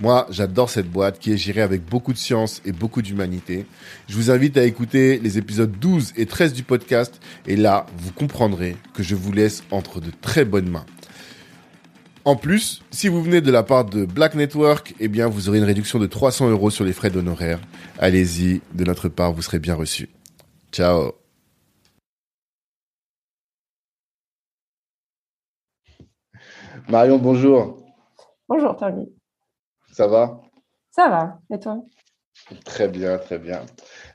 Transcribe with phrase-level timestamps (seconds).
[0.00, 3.66] Moi, j'adore cette boîte qui est gérée avec beaucoup de science et beaucoup d'humanité.
[4.08, 8.12] Je vous invite à écouter les épisodes 12 et 13 du podcast et là, vous
[8.12, 10.86] comprendrez que je vous laisse entre de très bonnes mains.
[12.24, 15.58] En plus, si vous venez de la part de Black Network, eh bien, vous aurez
[15.58, 17.60] une réduction de 300 euros sur les frais d'honoraires.
[17.98, 20.08] Allez-y, de notre part, vous serez bien reçu.
[20.70, 21.12] Ciao.
[26.88, 27.82] Marion, bonjour.
[28.48, 29.21] Bonjour, Tanguy.
[29.92, 30.40] Ça va?
[30.90, 31.84] Ça va, et toi?
[32.64, 33.60] Très bien, très bien.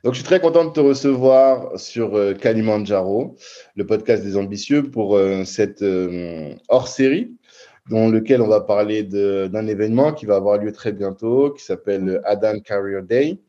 [0.03, 3.35] Donc, je suis très content de te recevoir sur euh, Kalimandjaro,
[3.75, 7.37] le podcast des ambitieux, pour euh, cette euh, hors-série
[7.89, 12.21] dans lequel on va parler d'un événement qui va avoir lieu très bientôt, qui s'appelle
[12.25, 13.39] Adam Career Day.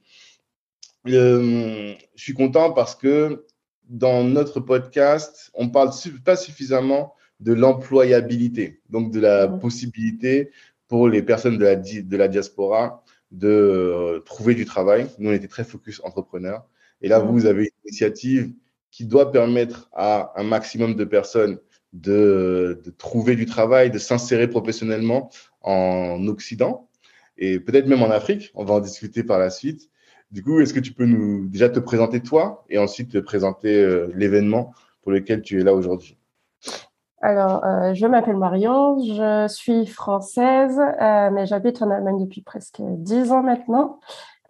[1.08, 3.46] Euh, je suis content parce que
[3.88, 5.90] dans notre podcast, on parle
[6.24, 10.50] pas suffisamment de l'employabilité, donc de la possibilité
[10.88, 15.06] pour les personnes de la, de la diaspora de euh, trouver du travail.
[15.18, 16.66] Nous, on était très focus entrepreneurs.
[17.02, 18.52] Et là, vous avez une initiative
[18.90, 21.58] qui doit permettre à un maximum de personnes
[21.92, 25.30] de, trouver du travail, de s'insérer professionnellement
[25.62, 26.88] en Occident
[27.36, 28.50] et peut-être même en Afrique.
[28.54, 29.90] On va en discuter par la suite.
[30.30, 33.74] Du coup, est-ce que tu peux nous déjà te présenter toi et ensuite te présenter
[33.74, 36.18] euh, l'événement pour lequel tu es là aujourd'hui?
[37.20, 42.80] Alors, euh, je m'appelle Marion, je suis française, euh, mais j'habite en Allemagne depuis presque
[42.80, 43.98] dix ans maintenant.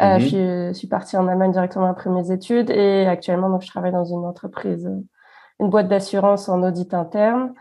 [0.01, 0.21] Mhm.
[0.21, 4.05] je, suis, partie en Allemagne directement après mes études et actuellement, donc, je travaille dans
[4.05, 4.89] une entreprise
[5.61, 7.53] une boîte d'assurance en audit interne.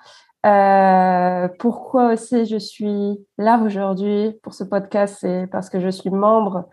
[0.46, 6.10] Euh, pourquoi aussi je suis là aujourd'hui pour ce podcast, c'est parce que je suis
[6.10, 6.70] membre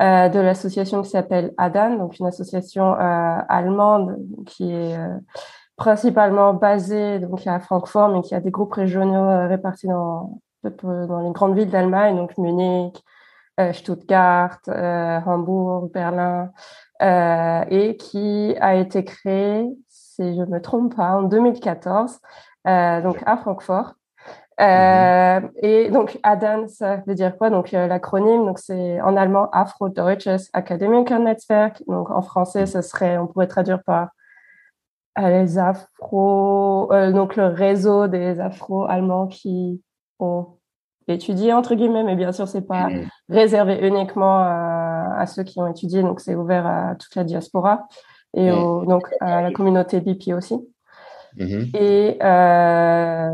[0.00, 4.16] euh, de l'association qui s'appelle ADAN, donc une association euh, allemande
[4.46, 5.16] qui est euh,
[5.78, 10.40] principalement basée donc à Francfort, mais qui a des groupes régionaux euh, répartis dans,
[10.82, 13.02] dans les grandes villes d'Allemagne, donc Munich,
[13.72, 16.50] Stuttgart, Hambourg, Berlin,
[17.00, 19.68] et qui a été créée
[20.18, 22.18] si je me trompe pas, en 2014,
[22.66, 23.94] euh, donc à Francfort.
[24.60, 25.40] Euh.
[25.62, 27.48] Et donc ADAN, ça veut dire quoi?
[27.50, 31.82] Donc euh, l'acronyme, donc c'est en allemand Afro-Deutsches Akademiker Netzwerk.
[31.86, 34.08] Donc en français, ce serait, on pourrait traduire par
[35.20, 39.82] les Afro, donc le réseau des Afro-Allemands qui
[40.18, 40.46] ont
[41.08, 43.08] étudié entre guillemets, mais bien sûr c'est pas mhm.
[43.28, 47.88] réservé uniquement à, à, ceux qui ont étudié, donc c'est ouvert à toute la diaspora
[48.34, 48.86] et mm.
[48.86, 50.56] donc à la communauté BP aussi.
[51.36, 51.76] Mm-hmm.
[51.76, 53.30] Et euh,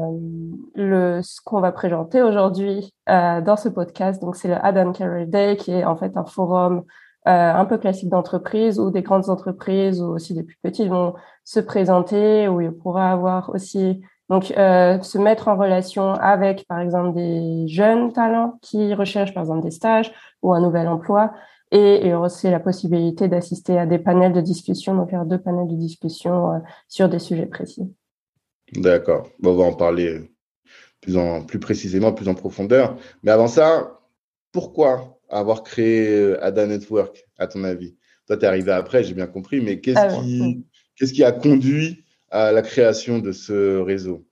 [0.75, 5.27] le, ce qu'on va présenter aujourd'hui euh, dans ce podcast, donc c'est le Adam Career
[5.27, 6.83] Day, qui est en fait un forum euh,
[7.27, 11.15] un peu classique d'entreprise où des grandes entreprises ou aussi des plus petites vont
[11.45, 16.81] se présenter, où il pourra avoir aussi donc euh, se mettre en relation avec par
[16.81, 20.13] exemple des jeunes talents qui recherchent par exemple des stages
[20.43, 21.33] ou un nouvel emploi
[21.71, 25.75] et aussi la possibilité d'assister à des panels de discussion, donc faire deux panels de
[25.75, 26.59] discussion euh,
[26.89, 27.93] sur des sujets précis.
[28.73, 29.29] D'accord.
[29.43, 30.31] On va en parler
[31.01, 32.97] plus, en, plus précisément, plus en profondeur.
[33.25, 33.99] Mais avant ça,
[34.53, 37.97] pourquoi avoir créé euh, Ada Network, à ton avis?
[38.27, 40.65] Toi, tu es arrivé après, j'ai bien compris, mais qu'est-ce ah qui,
[40.97, 44.27] qu'est-ce qui a conduit à la création de ce réseau?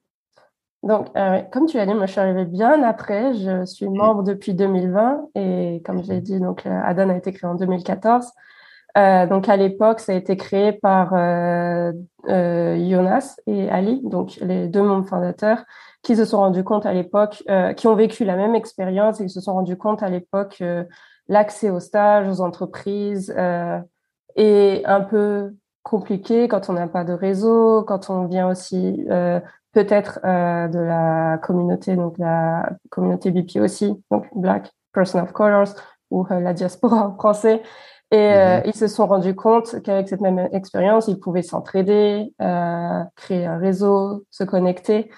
[0.82, 3.34] Donc, euh, comme tu l'as dit, moi, je suis arrivée bien après.
[3.34, 7.32] Je suis membre depuis 2020 et comme je l'ai dit, donc euh, Adan a été
[7.32, 8.26] créé en 2014.
[8.98, 11.92] Euh, donc, à l'époque, ça a été créé par euh,
[12.28, 15.64] euh, Jonas et Ali, donc les deux membres fondateurs,
[16.02, 17.44] qui se sont rendus compte à l'époque,
[17.76, 20.60] qui ont vécu la même expérience et qui se sont rendus compte à l'époque
[21.28, 23.32] l'accès aux stages, aux entreprises
[24.34, 25.52] est un peu
[25.82, 29.40] compliqué quand on n'a pas de réseau, quand on vient aussi euh,
[29.72, 35.74] peut-être euh, de la communauté, donc la communauté BP aussi, donc Black Person of Colors
[36.10, 37.62] ou euh, la diaspora en français.
[38.12, 38.62] Et mhm.
[38.66, 42.32] ils se sont rendus compte qu'avec cette même expérience, ils pouvaient s'entraider,
[43.16, 45.10] créer un réseau, se connecter.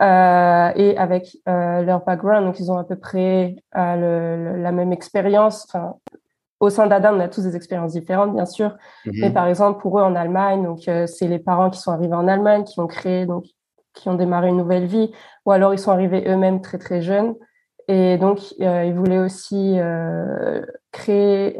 [0.00, 5.94] et avec leur background, donc ils ont à peu près la même expérience, enfin
[6.62, 8.76] au sein d'Adam, on a tous des expériences différentes, bien sûr.
[9.04, 9.12] Mhm.
[9.20, 12.14] Mais par exemple, pour eux en Allemagne, donc euh, c'est les parents qui sont arrivés
[12.14, 13.44] en Allemagne, qui ont créé, donc
[13.94, 15.12] qui ont démarré une nouvelle vie,
[15.44, 17.34] ou alors ils sont arrivés eux-mêmes très très jeunes.
[17.88, 21.58] Et donc, euh, ils voulaient aussi euh, créer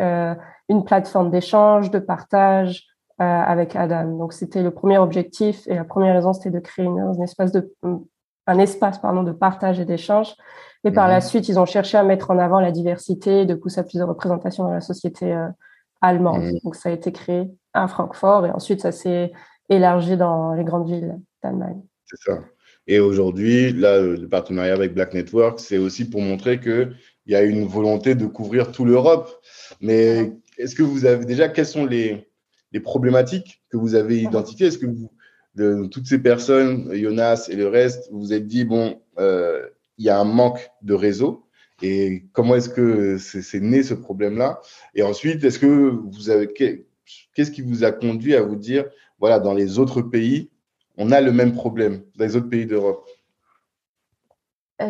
[0.72, 2.86] une plateforme d'échange, de partage
[3.18, 4.18] avec Adam.
[4.18, 7.72] Donc, c'était le premier objectif et la première raison, c'était de créer un espace de
[8.48, 10.34] un espace pardon de partage et d'échange
[10.84, 11.20] et par la mhm.
[11.20, 14.04] suite, ils ont cherché à mettre en avant la diversité, de pousser à plus de
[14.04, 15.46] représentations dans la société euh,
[16.00, 16.42] allemande.
[16.42, 16.58] Mhm.
[16.64, 19.32] Donc, ça a été créé à Francfort et ensuite, ça s'est
[19.68, 21.80] élargi dans les grandes villes d'Allemagne.
[22.06, 22.40] C'est ça.
[22.88, 26.96] Et aujourd'hui, là, le partenariat avec Black Network, c'est aussi pour montrer qu'il
[27.26, 29.30] y a une volonté de couvrir toute l'Europe.
[29.80, 32.28] Mais est-ce que vous avez déjà, quelles sont les,
[32.82, 34.68] problématiques que vous avez identifiées?
[34.68, 35.10] Est-ce que vous,
[35.54, 39.68] de toutes ces personnes, Jonas et le reste, vous vous êtes dit, bon, euh,
[39.98, 41.46] il y a un manque de réseau
[41.82, 44.60] et comment est-ce que c'est né ce problème-là?
[44.94, 46.48] Et ensuite, est-ce que vous avez
[47.34, 48.84] qu'est-ce qui vous a conduit à vous dire
[49.18, 50.50] voilà dans les autres pays
[50.96, 53.08] on a le même problème dans les autres pays d'Europe?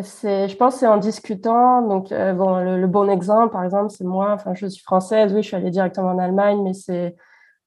[0.01, 1.81] C'est, je pense, c'est en discutant.
[1.87, 4.31] Donc, euh, bon, le, bon exemple, par exemple, c'est moi.
[4.31, 5.33] Enfin, je suis française.
[5.33, 7.15] Oui, je suis allée directement en Allemagne, mais c'est,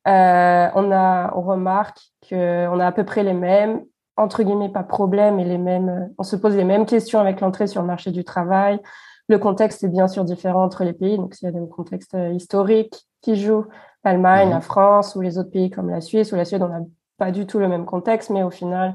[0.08, 3.82] euh, on a, on remarque que on a à peu près les mêmes
[4.16, 7.66] entre guillemets pas problème et les mêmes, on se pose les mêmes questions avec l'entrée
[7.66, 8.80] sur le marché du travail.
[9.28, 12.14] Le contexte est bien sûr différent entre les pays, donc s'il y a des contextes
[12.14, 13.66] euh, historiques qui jouent,
[14.04, 14.62] l'Allemagne, la mhm.
[14.62, 16.80] France ou les autres pays comme la Suisse ou la Suède, on n'a
[17.18, 18.94] pas du tout le même contexte, mais au final,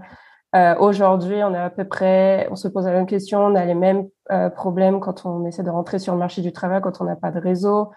[0.56, 3.65] euh, aujourd'hui, on a à peu près, on se pose la même question, on a
[3.65, 7.01] les mêmes euh, problèmes quand on essaie de rentrer sur le marché du travail, quand
[7.01, 7.92] on n'a pas de réseau,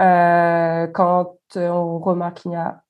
[0.00, 2.82] euh, quand on remarque qu'il n'y a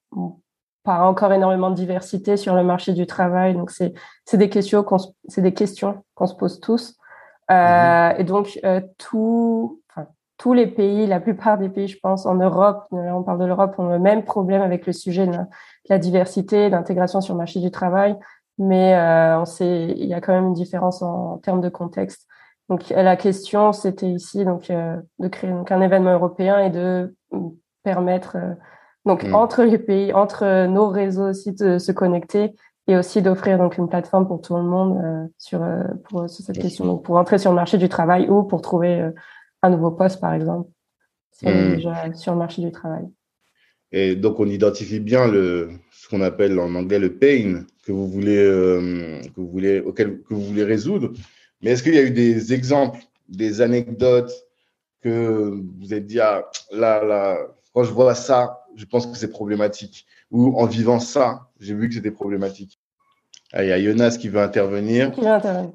[0.85, 3.55] pas encore énormément de diversité sur le marché du travail.
[3.55, 3.95] Donc, c'est
[4.37, 6.97] des questions qu'on c'est des questions qu'on se pose tous.
[7.51, 8.21] Euh, mm-hmm.
[8.21, 10.07] Et donc, euh, tout, enfin,
[10.39, 13.75] tous les pays, la plupart des pays, je pense, en Europe, on parle de l'Europe,
[13.79, 15.37] ont le même problème avec le sujet de
[15.89, 18.17] la, diversité, d'intégration sur le marché du travail.
[18.59, 22.27] Mais euh, on sait, il y a quand même une différence en, termes de contexte.
[22.69, 27.15] Donc, la question, c'était ici donc euh, de créer donc, un événement européen et de
[27.83, 28.55] permettre euh,
[29.05, 29.35] donc, mm.
[29.35, 32.55] entre les pays, entre nos réseaux aussi de se connecter
[32.87, 36.59] et aussi d'offrir donc une plateforme pour tout le monde euh, sur, euh, pour, cette
[36.59, 39.11] question, donc pour entrer sur le marché du travail ou pour trouver euh,
[39.63, 40.69] un nouveau poste, par exemple,
[41.43, 42.15] mm.
[42.15, 43.05] sur le marché du travail.
[43.97, 48.09] Et donc, on identifie bien le, ce qu'on appelle en anglais le pain que vous
[48.09, 51.13] voulez, que vous voulez, auquel que vous voulez résoudre.
[51.63, 52.99] Mais est-ce qu'il y a eu des exemples,
[53.29, 54.33] des anecdotes
[55.01, 57.39] que vous êtes dit, ah, là, là,
[57.73, 60.07] quand je vois ça, je pense que c'est problématique.
[60.33, 62.81] Ou en vivant ça, j'ai vu que c'était problématique.
[63.53, 65.13] Ah, il y a Jonas qui veut intervenir.
[65.13, 65.71] Qui veut intervenir.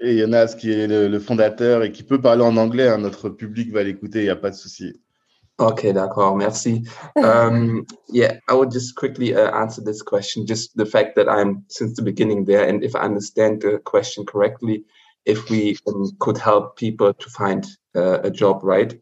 [0.00, 2.88] Et Jonas qui est le, fondateur et qui peut parler en anglais.
[2.88, 2.98] Hein.
[2.98, 5.00] Notre public va l'écouter, il n'y a pas de souci.
[5.62, 6.84] Okay, d'accord, merci.
[7.16, 10.46] Um, yeah, I would just quickly uh, answer this question.
[10.46, 14.26] Just the fact that I'm since the beginning there, and if I understand the question
[14.26, 14.84] correctly,
[15.24, 17.64] if we um, could help people to find
[17.94, 19.00] uh, a job, right?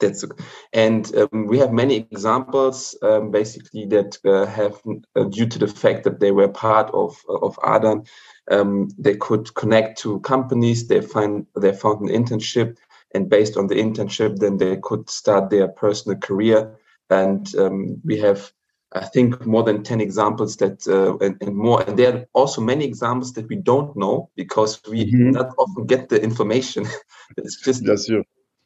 [0.00, 0.24] that's
[0.72, 4.80] and um, we have many examples um, basically that uh, have
[5.14, 8.06] uh, due to the fact that they were part of of ADAN,
[8.50, 12.76] um, they could connect to companies they find they found an internship
[13.14, 16.76] and based on the internship then they could start their personal career
[17.10, 18.52] and um, we have
[18.92, 22.60] I think more than 10 examples that uh, and, and, more and there are also
[22.60, 25.32] many examples that we don't know because we mm-hmm.
[25.32, 26.86] not often get the information
[27.36, 27.84] it's just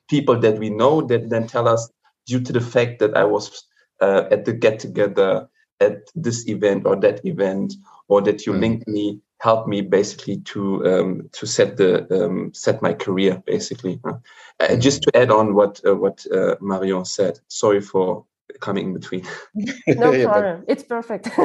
[0.09, 1.91] people that we know that then tell us
[2.27, 3.65] due to the fact that I was
[4.01, 5.49] uh, at the get together
[5.81, 7.75] at this event or that event
[8.09, 8.61] or that you mm.
[8.61, 13.99] linked me helped me basically to um, to set the um, set my career basically
[14.05, 14.13] uh,
[14.61, 14.81] mm.
[14.81, 18.25] just to add on what uh, what uh, marion said sorry for
[18.61, 19.25] coming in between.
[19.87, 20.65] No problem.
[20.69, 21.31] It's perfect.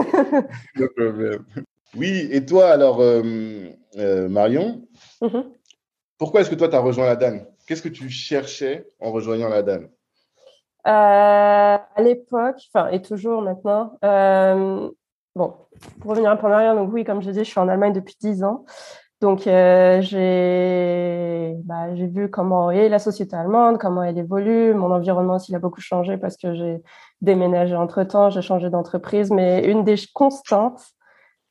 [0.75, 1.45] No problem.
[1.95, 3.23] Oui et toi alors euh,
[3.97, 4.85] euh, marion?
[5.21, 5.43] Mm -hmm.
[6.17, 9.49] pourquoi est-ce que toi tu as rejoint la DAN Qu'est-ce que tu cherchais en rejoignant
[9.49, 9.83] la DAN
[10.85, 14.91] euh, À l'époque, enfin, et toujours maintenant, euh,
[15.35, 15.53] bon,
[15.99, 17.93] pour revenir un peu en arrière, donc oui, comme je disais, je suis en Allemagne
[17.93, 18.65] depuis 10 ans.
[19.21, 24.73] Donc, euh, j'ai bah, vu comment est la société allemande, comment elle évolue.
[24.73, 26.83] Mon environnement aussi a beaucoup changé parce que j'ai
[27.21, 29.31] déménagé entre-temps, j'ai changé d'entreprise.
[29.31, 30.81] Mais une des constantes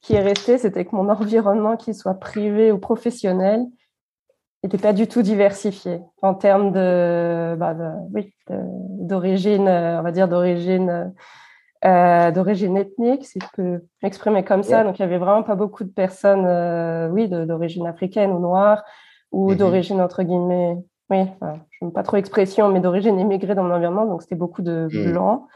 [0.02, 3.64] qui est restée, c'était que mon environnement, qu'il soit privé ou professionnel,
[4.62, 7.74] n'était pas du tout diversifié en termes de, bah,
[8.50, 11.12] d'origine, on va dire d'origine,
[11.84, 14.84] d'origine ethnique, si je peux m'exprimer comme ça.
[14.84, 16.46] Donc, il y avait vraiment pas beaucoup de personnes,
[17.12, 18.82] oui, d'origine africaine ou noire
[19.32, 19.56] ou mm-hmm.
[19.56, 20.78] d'origine entre guillemets
[21.10, 24.62] oui, je n'aime pas trop l'expression, mais d'origine immigrée dans mon environnement, donc c'était beaucoup
[24.62, 25.12] de mmh.
[25.12, 25.46] blancs,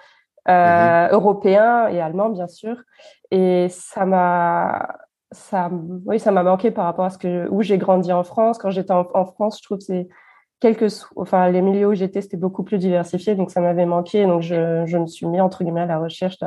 [0.48, 2.76] euh, mmh européens et allemands, bien sûr.
[3.30, 4.88] Et ça m'a,
[5.30, 5.70] ça,
[6.06, 8.58] oui, ça m'a manqué par rapport à ce que, où j'ai grandi en France.
[8.58, 10.08] Quand j'étais en, France, je trouve que c'est
[10.60, 14.26] quelques, enfin, les milieux où j'étais, c'était beaucoup plus diversifié, donc ça m'avait manqué.
[14.26, 16.38] Donc, je, je, me suis mis, entre guillemets, à la recherche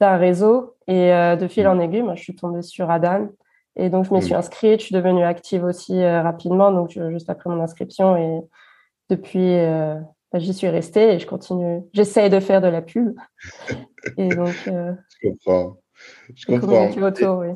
[0.00, 0.74] d'un réseau.
[0.86, 1.70] Et euh, de fil mmh.
[1.70, 3.28] en aiguille, moi, je suis tombée sur Adan,
[3.76, 4.38] et donc, je me suis mm.
[4.38, 8.16] inscrite, je suis devenue active aussi euh, rapidement, donc juste après mon inscription.
[8.16, 8.40] Et
[9.08, 9.94] depuis, euh,
[10.32, 11.82] bah, j'y suis restée et je continue.
[11.92, 13.14] J'essaye de faire de la pub.
[14.18, 15.76] et donc, je comprends.
[16.34, 16.90] Je comprends.
[17.06, 17.50] Autour, oui?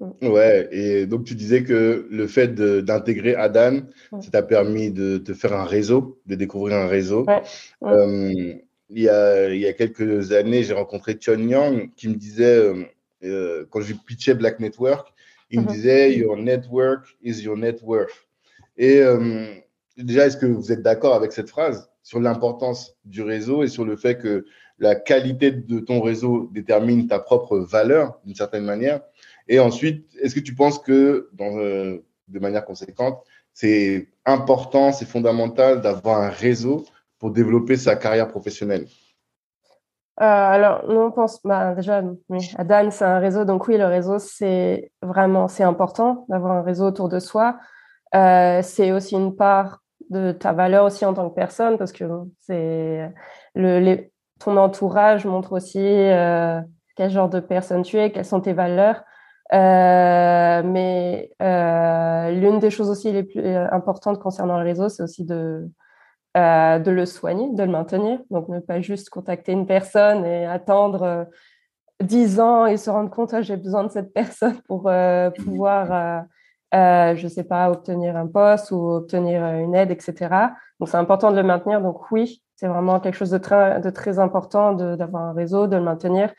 [0.00, 3.80] Ouais, et donc tu disais que le fait d'intégrer Adan,
[4.20, 7.24] ça t'a permis de te faire un réseau, de découvrir un réseau.
[7.26, 8.64] Ouais.
[8.90, 12.72] il, y a, il y a quelques années, j'ai rencontré Chon Yang qui me disait,
[13.70, 15.14] quand je pitchais Black Network,
[15.50, 15.72] il me mhm.
[15.72, 18.26] disait Your network is your net worth.
[18.76, 19.46] Et euh,
[19.96, 23.84] déjà, est-ce que vous êtes d'accord avec cette phrase sur l'importance du réseau et sur
[23.84, 24.44] le fait que
[24.78, 29.00] la qualité de ton réseau détermine ta propre valeur d'une certaine manière?
[29.48, 31.98] Et ensuite, est-ce que tu penses que, euh,
[32.28, 33.22] de manière conséquente,
[33.52, 36.84] c'est important, c'est fondamental d'avoir un réseau
[37.18, 38.86] pour développer sa carrière professionnelle?
[40.20, 42.02] Euh, alors, nous, on pense, bah, déjà,
[42.56, 43.44] Adan, c'est un réseau.
[43.44, 47.58] Donc, oui, le réseau, c'est vraiment, c'est important d'avoir un réseau autour de soi.
[48.14, 52.04] Euh, c'est aussi une part de ta valeur aussi en tant que personne parce que
[52.38, 53.10] c'est
[53.54, 55.80] le, ton entourage montre aussi
[56.96, 59.02] quel genre de personne tu es, quelles sont tes valeurs.
[59.52, 65.68] Mais l'une des choses aussi les plus importantes concernant le réseau, c'est aussi de,
[66.36, 68.18] euh, de le soigner, de le maintenir.
[68.30, 71.28] Donc, ne pas juste contacter une personne et attendre
[72.02, 75.30] 10 euh, ans et se rendre compte ah, j'ai besoin de cette personne pour euh,
[75.30, 76.26] pouvoir,
[76.74, 80.28] je ne sais pas, obtenir un poste ou obtenir une aide, etc.
[80.78, 81.80] Donc, c'est important de le maintenir.
[81.80, 85.76] Donc, oui, c'est vraiment quelque chose de très, de très important d'avoir un réseau, de
[85.76, 86.34] le maintenir.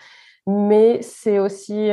[0.49, 1.89] Mais c'est aussi,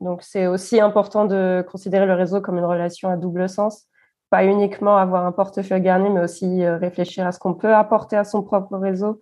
[0.00, 3.86] donc c'est aussi important de considérer le réseau comme une relation à double sens.
[4.30, 8.16] Pas uniquement avoir un portefeuille garni, mais aussi euh, réfléchir à ce qu'on peut apporter
[8.16, 9.18] à son propre réseau.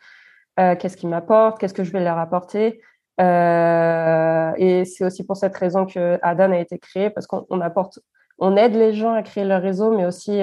[0.60, 1.58] Euh, qu'est-ce qui m'apporte?
[1.58, 2.82] Qu'est-ce que je vais leur apporter?
[3.18, 8.00] Euh, Et c'est aussi pour cette raison que Adan a été créé, parce qu'on apporte,
[8.38, 10.40] on aide les gens à créer leur réseau, mais aussi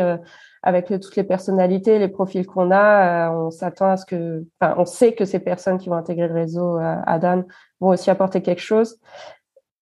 [0.64, 4.86] avec toutes les personnalités, les profils qu'on a, on s'attend à ce que, enfin, on
[4.86, 7.44] sait que ces personnes qui vont intégrer le réseau Adan
[7.80, 9.00] vont aussi apporter quelque chose.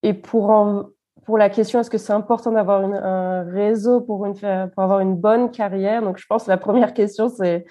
[0.03, 0.83] Et pour en,
[1.25, 5.15] pour la question est-ce que c'est important d'avoir un réseau pour, une, pour avoir une
[5.15, 7.65] bonne carrière Donc, je pense que la première question, c'est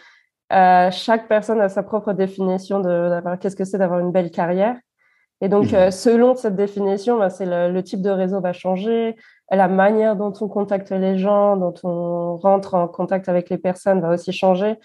[0.52, 4.76] euh, chaque personne a sa propre définition de qu'est-ce que c'est d'avoir une belle carrière.
[5.40, 9.16] Et donc, euh, selon cette définition, bah, c'est le, type de réseau va changer,
[9.56, 14.00] la manière dont on contacte les gens, dont on rentre en contact avec les personnes
[14.00, 14.76] va aussi changer.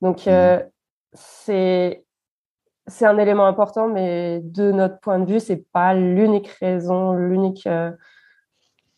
[0.00, 0.62] Donc, euh,
[1.12, 2.04] c'est
[2.86, 7.66] c'est un élément important, mais de notre point de vue, c'est pas l'unique raison, l'unique
[7.66, 7.92] euh,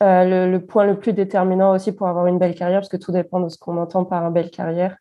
[0.03, 3.41] le, point le plus déterminant aussi pour avoir une belle carrière, parce que tout dépend
[3.41, 4.97] de ce qu'on entend par une belle carrière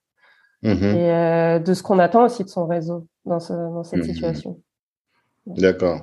[0.63, 0.83] mhm.
[0.83, 4.03] et euh, de ce qu'on attend aussi de son réseau dans, cette mhm.
[4.03, 4.61] situation.
[5.45, 6.01] D'accord.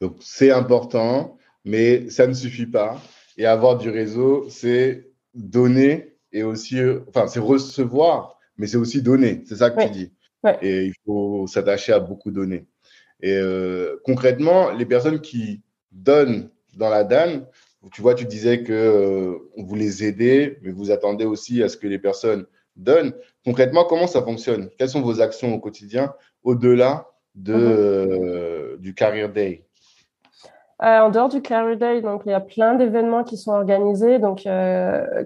[0.00, 2.98] Donc c'est important, mais ça ne suffit pas.
[3.36, 9.42] Et avoir du réseau, c'est donner et aussi, enfin, c'est recevoir, mais c'est aussi donner.
[9.46, 10.12] C'est ça que tu dis.
[10.62, 12.66] Et il faut s'attacher à beaucoup donner.
[13.20, 15.62] Et euh, concrètement, les personnes qui
[15.92, 17.46] donnent dans la DAN,
[17.92, 21.76] tu vois, tu disais que euh, vous les aidez, mais vous attendez aussi à ce
[21.76, 23.14] que les personnes donnent.
[23.44, 24.70] Concrètement, comment ça fonctionne?
[24.76, 26.12] Quelles sont vos actions au quotidien
[26.42, 27.60] au-delà de, mhm.
[27.62, 29.63] euh, du Career Day?
[30.82, 34.18] Euh, en dehors du Career Day, donc il y a plein d'événements qui sont organisés.
[34.18, 34.42] Donc,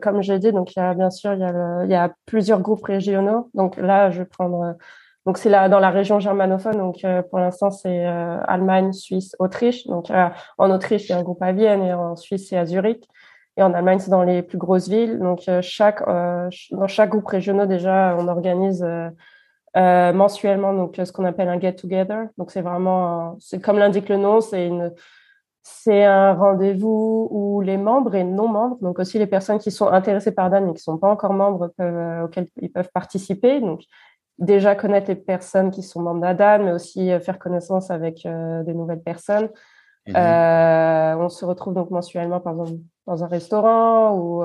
[0.03, 3.51] comme j'ai dit, donc il y a bien sûr il y a, plusieurs groupes régionaux.
[3.55, 4.77] Donc là, je vais prendre
[5.29, 6.79] donc c'est là dans la région germanophone.
[6.79, 9.87] Donc euh, pour l'instant c'est euh, Allemagne, Suisse, Autriche.
[9.87, 12.57] Donc euh, en Autriche il y a un groupe à Vienne et en Suisse c'est
[12.57, 13.07] à Zurich.
[13.59, 15.19] Et en Allemagne c'est dans les plus grosses villes.
[15.19, 18.83] Donc chaque dans chaque groupe régional déjà on organise
[19.75, 22.29] mensuellement donc ce qu'on appelle un get together.
[22.39, 24.95] Donc c'est vraiment c'est comme l'indique le nom, c'est une
[25.71, 29.89] c'est un rendez-vous où les membres et non membres, donc aussi les personnes qui sont
[29.89, 33.61] intéressées par Dan et qui ne sont pas encore membres, peuvent, auxquels ils peuvent participer.
[33.61, 33.83] Donc,
[34.39, 38.63] déjà connaître les personnes qui sont membres d'ADAN, mais aussi euh, faire connaissance avec euh,
[38.63, 39.49] des nouvelles personnes.
[40.07, 40.17] Mhm.
[40.17, 44.43] Euh, on se retrouve donc mensuellement, par exemple, dans un restaurant ou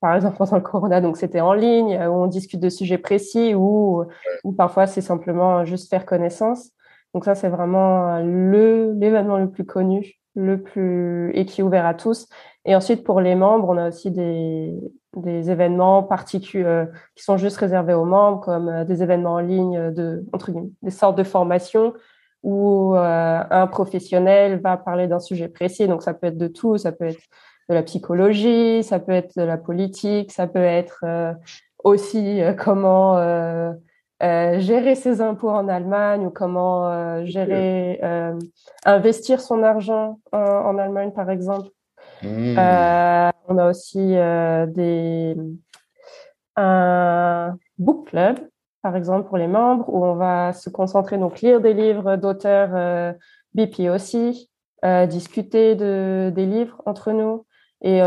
[0.00, 3.54] par exemple pendant le corona, donc c'était en ligne, où on discute de sujets précis
[3.54, 4.04] ou,
[4.42, 6.70] ou parfois c'est simplement juste faire connaissance.
[7.14, 11.86] Donc ça, c'est vraiment le l'événement le plus connu, le plus et qui est ouvert
[11.86, 12.28] à tous.
[12.64, 14.72] Et ensuite, pour les membres, on a aussi des,
[15.16, 19.40] des événements particuliers euh, qui sont juste réservés aux membres, comme euh, des événements en
[19.40, 21.92] ligne de entre guillemets, des sortes de formations
[22.42, 25.86] où euh, un professionnel va parler d'un sujet précis.
[25.86, 27.20] Donc ça peut être de tout, ça peut être
[27.68, 31.04] de la psychologie, ça peut être de la politique, ça peut être
[31.84, 33.14] aussi comment
[34.22, 38.00] gérer ses impôts en Allemagne ou comment gérer
[38.84, 41.68] investir son argent en Allemagne par exemple.
[42.22, 42.56] Mmh.
[42.56, 45.36] Euh, on a aussi euh, des,
[46.56, 48.38] un book club,
[48.82, 52.70] par exemple, pour les membres, où on va se concentrer, donc lire des livres d'auteurs
[52.74, 53.12] euh,
[53.54, 54.50] BP aussi,
[55.08, 57.46] discuter de, des livres entre nous.
[57.82, 58.02] Et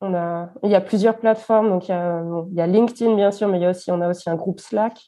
[0.00, 1.68] on a, il y a plusieurs plateformes.
[1.68, 3.90] Donc, il y a, il y a LinkedIn, bien sûr, mais il y a aussi,
[3.90, 5.00] on a aussi un groupe Slack.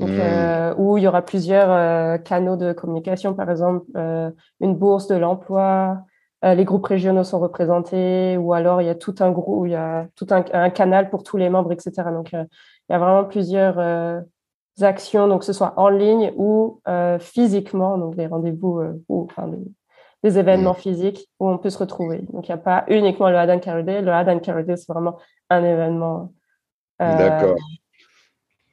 [0.00, 0.74] Donc, mmh.
[0.78, 3.86] où il y aura plusieurs canaux de communication, par exemple
[4.60, 6.04] une bourse de l'emploi,
[6.44, 9.72] euh, les groupes régionaux sont représentés, ou alors il y a tout un groupe, il
[9.72, 11.92] y a tout un, canal pour tous les membres, etc.
[12.12, 12.44] Donc, euh,
[12.88, 14.20] il y a vraiment plusieurs euh,
[14.80, 16.80] actions, donc que ce soit en ligne ou
[17.18, 19.50] physiquement, donc des rendez-vous ou enfin,
[20.22, 20.76] des, événements mmh.
[20.76, 22.22] physiques où on peut se retrouver.
[22.32, 24.00] Donc, il n'y a pas uniquement le Hadan Caribé.
[24.00, 25.18] Le Hadan Caribé, c'est vraiment
[25.50, 26.32] un événement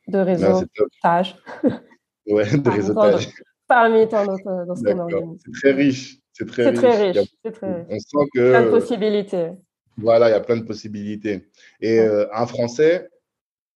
[0.08, 1.36] de réseautage.
[2.28, 3.30] ouais, de réseautage.
[3.68, 5.42] Parmi tant d'autres dans ce qu'on organise.
[5.46, 6.20] C'est très riche.
[6.32, 7.18] C'est très, riche.
[7.44, 8.52] On sent que.
[8.52, 9.52] Plein de possibilités.
[9.98, 11.50] Voilà, il y a plein de possibilités.
[11.82, 13.10] Et euh, un Français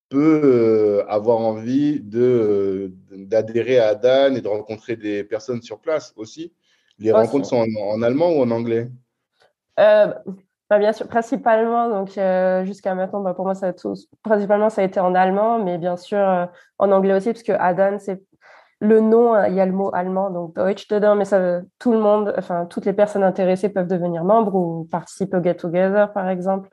[0.10, 6.14] peut euh, avoir envie de d'adhérer à Dan et de rencontrer des personnes sur place
[6.16, 6.54] aussi.
[7.00, 8.90] Les rencontres sont en, allemand ou en anglais?
[9.80, 10.14] Euh,
[10.72, 11.90] bah, Bien sûr, principalement.
[11.90, 12.18] Donc
[12.66, 15.78] jusqu'à maintenant, bah, pour moi, ça a tout, principalement ça a été en allemand, mais
[15.78, 16.48] bien sûr
[16.80, 18.22] en anglais aussi, parce que Adan c'est
[18.82, 21.92] le nom, hein, il y a le mot allemand, donc Deutsch dedans, mais ça, tout
[21.92, 26.12] le monde, enfin, toutes les personnes intéressées peuvent devenir membres ou participer au Get Together,
[26.14, 26.68] par exemple.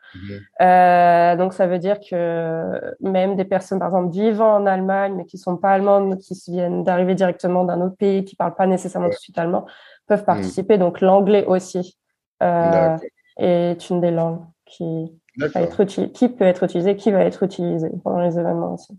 [0.62, 5.27] Euh, donc, ça veut dire que même des personnes, par exemple, vivant en Allemagne, mais
[5.27, 9.09] qui sont pas allemandes, qui viennent d'arriver directement d'un autre pays, qui parlent pas nécessairement
[9.09, 9.66] tout de suite allemand,
[10.07, 10.25] peuvent mhm.
[10.25, 10.79] participer.
[10.79, 11.99] Donc, l'anglais aussi
[12.42, 12.96] euh,
[13.38, 17.90] est une des langues qui, va être qui peut être utilisée, qui va être utilisée
[18.05, 18.98] pendant les événements aussi.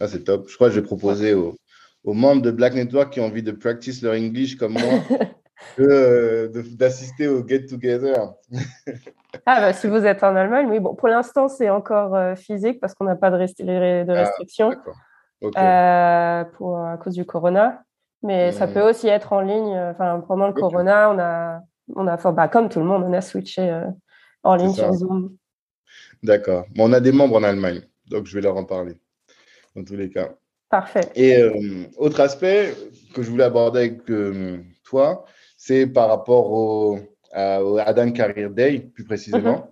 [0.00, 0.48] Ah, c'est top.
[0.48, 1.54] Je crois que je vais proposer aux
[2.04, 4.82] aux membres de Black Network qui ont envie de practice leur English comme moi
[5.78, 8.32] euh, d'assister au Get Together.
[9.46, 10.80] ah, bah, si vous êtes en Allemagne, oui.
[10.80, 14.74] Bon, pour l'instant, c'est encore euh, physique parce qu'on n'a pas de, de ah, restrictions
[15.44, 17.82] euh, pour, à cause du corona.
[18.22, 18.72] Mais ça hmm.
[18.72, 19.78] peut aussi être en ligne.
[19.90, 21.60] Enfin, pendant le corona, on a,
[21.94, 23.82] on a bah, comme tout le monde, on a switché
[24.42, 25.36] en ligne sur Zoom.
[26.22, 26.66] D'accord.
[26.78, 28.94] on a des membres en Allemagne, donc je vais leur en parler,
[29.74, 30.34] dans tous les cas.
[30.68, 31.08] Parfait.
[31.14, 32.74] Et euh, autre aspect
[33.14, 35.24] que je voulais aborder avec euh, toi,
[35.56, 36.98] c'est par rapport au,
[37.32, 39.64] à, Adam Career Day, plus précisément, mhm.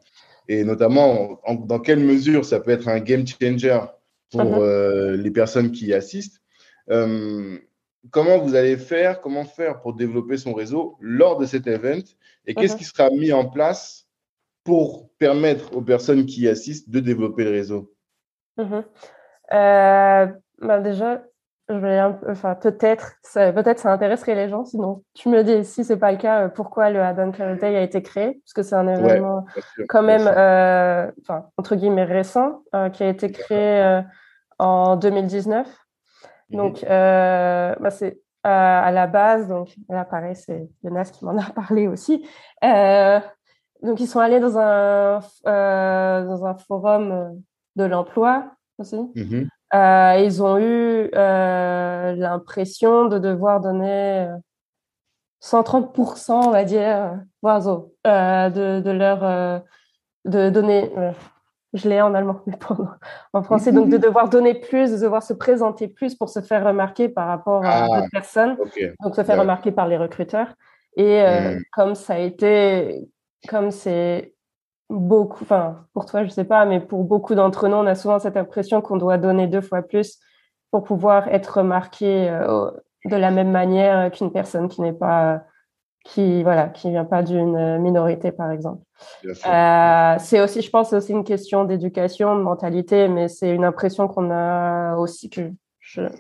[0.49, 3.79] et notamment dans quelle mesure ça peut être un game changer
[4.31, 4.59] pour mhm.
[4.59, 6.41] euh, les personnes qui y assistent.
[8.11, 12.03] Comment vous allez faire, comment faire pour développer son réseau lors de cet event
[12.47, 12.79] et qu'est-ce mhm.
[12.79, 14.07] qui sera mis en place
[14.65, 17.93] pour permettre aux personnes qui y assistent de développer le réseau?
[20.59, 21.23] Bah déjà,
[21.69, 24.65] je vais enfin peut-être, peut-être ça intéresserait les gens.
[24.65, 27.83] Sinon, tu me dis si c'est pas le cas, euh, pourquoi le Adam Day a
[27.83, 28.41] été créé?
[28.45, 29.45] Parce que c'est un événement
[29.89, 34.03] quand même, euh, enfin entre guillemets récent, euh, qui a été créé
[34.59, 35.69] en 2019.
[36.51, 36.57] Mhm.
[36.57, 39.49] Donc, bah, c'est à la base.
[39.49, 42.27] Donc là, pareil, c'est Jonas qui m'en a parlé aussi.
[42.63, 47.43] donc, ils sont allés dans un dans un forum
[47.77, 48.99] de l'emploi aussi.
[49.75, 54.29] Euh, ils ont eu euh, l'impression de devoir donner
[55.41, 59.63] 130%, on va dire, euh, de, de leur
[60.25, 60.91] de donner.
[61.77, 62.77] Je l'ai en allemand, mais pas
[63.33, 63.73] en français.
[63.73, 67.29] Donc, de devoir donner plus, de devoir se présenter plus pour se faire remarquer par
[67.29, 68.57] rapport à ah, d'autres personnes.
[69.01, 70.49] Donc, se faire remarquer par les recruteurs.
[70.97, 71.59] Et hmm.
[71.73, 73.07] comme ça a été,
[73.49, 74.35] comme c'est
[74.89, 78.19] beaucoup, enfin pour toi je sais pas, mais pour beaucoup d'entre nous, on a souvent
[78.19, 80.19] cette impression qu'on doit donner deux fois plus
[80.71, 82.71] pour pouvoir être remarqué euh,
[83.05, 85.43] de la même manière qu'une personne qui n'est pas,
[86.07, 88.83] qui voilà, qui vient pas d'une minorité par exemple.
[89.25, 94.09] Euh, c'est aussi, je pense, aussi une question d'éducation, de mentalité, mais c'est une impression
[94.09, 95.51] qu'on a aussi que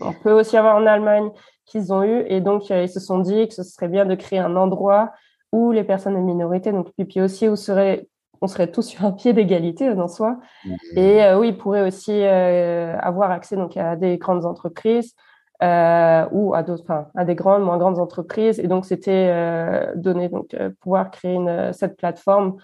[0.00, 1.30] on peut aussi avoir en Allemagne
[1.64, 4.38] qu'ils ont eu, et donc ils se sont dit que ce serait bien de créer
[4.38, 5.12] un endroit
[5.52, 8.06] où les personnes de minorité, donc puis aussi où serait
[8.42, 10.36] on serait tous sur un pied d'égalité en soi.
[10.64, 10.98] Mmh.
[10.98, 15.14] Et oui, ils pourraient aussi avoir accès donc, à des grandes entreprises
[15.60, 18.58] ou à d'autres, enfin, à des grandes, moins grandes entreprises.
[18.58, 22.56] Et donc, c'était donner, donc, pouvoir créer une, cette plateforme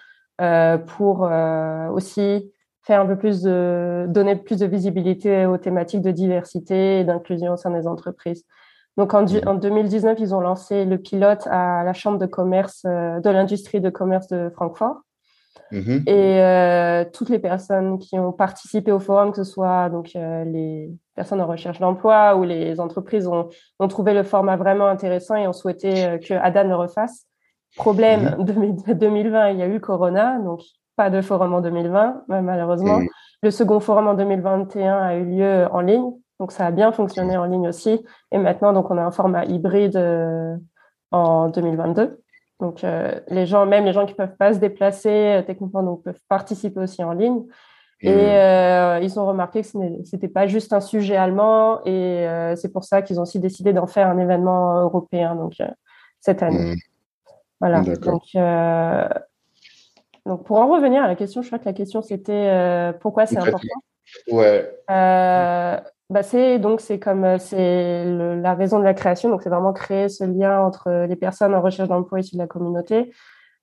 [0.87, 1.31] pour
[1.93, 2.53] aussi
[2.83, 7.53] faire un peu plus de, donner plus de visibilité aux thématiques de diversité et d'inclusion
[7.53, 8.45] au sein des entreprises.
[8.97, 13.21] Donc en, en, 2019, ils ont lancé le pilote à la Chambre de commerce euh,
[13.21, 15.01] de l'industrie de commerce de Francfort.
[15.73, 16.09] Mm-hmm.
[16.09, 20.45] Et euh, toutes les personnes qui ont participé au forum, que ce soit donc euh,
[20.45, 25.35] les personnes en recherche d'emploi ou les entreprises, ont, ont, trouvé le format vraiment intéressant
[25.35, 27.27] et ont souhaité euh, que Adam le refasse.
[27.77, 28.95] Problème, mm-hmm.
[28.95, 30.61] 2020, il y a eu Corona, donc
[30.97, 32.99] pas de forum en 2020, malheureusement.
[32.99, 33.09] Mm.
[33.43, 36.13] Le second forum en 2021 a eu lieu en ligne.
[36.39, 38.05] Donc, ça a bien fonctionné en ligne aussi.
[38.31, 40.57] Et maintenant, donc, on a un format hybride euh,
[41.11, 42.22] en 2022.
[42.63, 46.05] Donc, euh, les gens, même les gens qui peuvent pas se déplacer euh, techniquement, donc,
[46.05, 47.43] peuvent participer aussi en ligne.
[48.01, 49.03] Et mmh.
[49.03, 51.85] ils ont remarqué que ce n'était pas juste un sujet allemand.
[51.85, 55.55] Et c'est pour ça qu'ils ont aussi décidé d'en faire un événement européen donc,
[56.19, 56.75] cette année.
[56.75, 56.77] Mmh.
[57.61, 57.81] Voilà.
[57.83, 58.25] Donc,
[60.27, 63.39] donc, pour en revenir à la question, je crois que la question c'était pourquoi c'est
[63.39, 63.69] important.
[64.33, 64.69] Ouais.
[66.13, 69.31] Bah c'est donc c'est comme euh, c'est la raison de la création.
[69.31, 72.47] Donc c'est vraiment créer ce lien entre les personnes en recherche d'emploi issues de la
[72.47, 73.05] communauté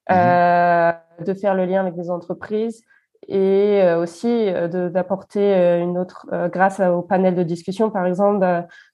[0.10, 0.92] mmh euh,
[1.24, 2.84] de faire le lien avec des entreprises
[3.28, 8.40] et euh, aussi d'apporter une autre grâce au panel de discussion par exemple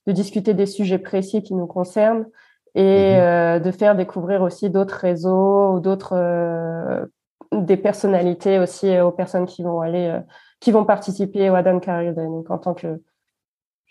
[0.08, 2.26] de, discuter des sujets précis qui nous concernent
[2.74, 7.08] et mmh de faire découvrir aussi d'autres réseaux ou d'autres
[7.54, 10.20] des personnalités aussi aux personnes qui vont aller
[10.60, 13.00] qui vont participer au Adam Career Day donc en tant que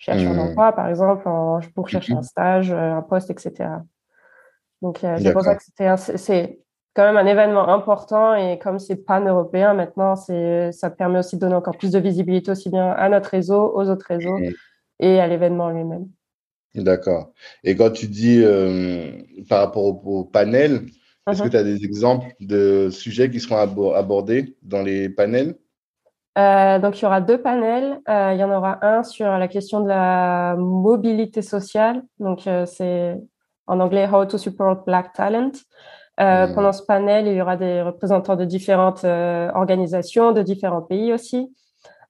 [0.04, 0.38] cherche un mmh.
[0.38, 1.28] emploi, par exemple,
[1.74, 2.18] pour chercher mmh.
[2.18, 3.70] un stage, euh, un poste, etc.
[4.82, 5.62] Donc, euh, c'est pour ça que
[6.16, 6.60] c'est
[6.94, 11.54] quand même un événement important et comme c'est pan-européen maintenant, ça permet aussi de donner
[11.54, 14.52] encore plus de visibilité aussi bien à notre réseau, aux autres réseaux mmh.
[15.00, 16.06] et à l'événement lui-même.
[16.74, 17.32] D'accord.
[17.62, 20.86] Et quand tu dis euh, par rapport au, panel,
[21.30, 25.56] est-ce que tu as des exemples de sujets qui seront abordés dans les panels?
[26.36, 28.00] Euh, donc, il y aura deux panels.
[28.08, 32.02] Euh, il y en aura un sur la question de la mobilité sociale.
[32.18, 33.20] Donc, euh, c'est
[33.66, 35.52] en anglais How to Support Black Talent.
[36.18, 36.54] Hmm.
[36.54, 41.52] Pendant ce panel, il y aura des représentants de différentes organisations, de différents pays aussi.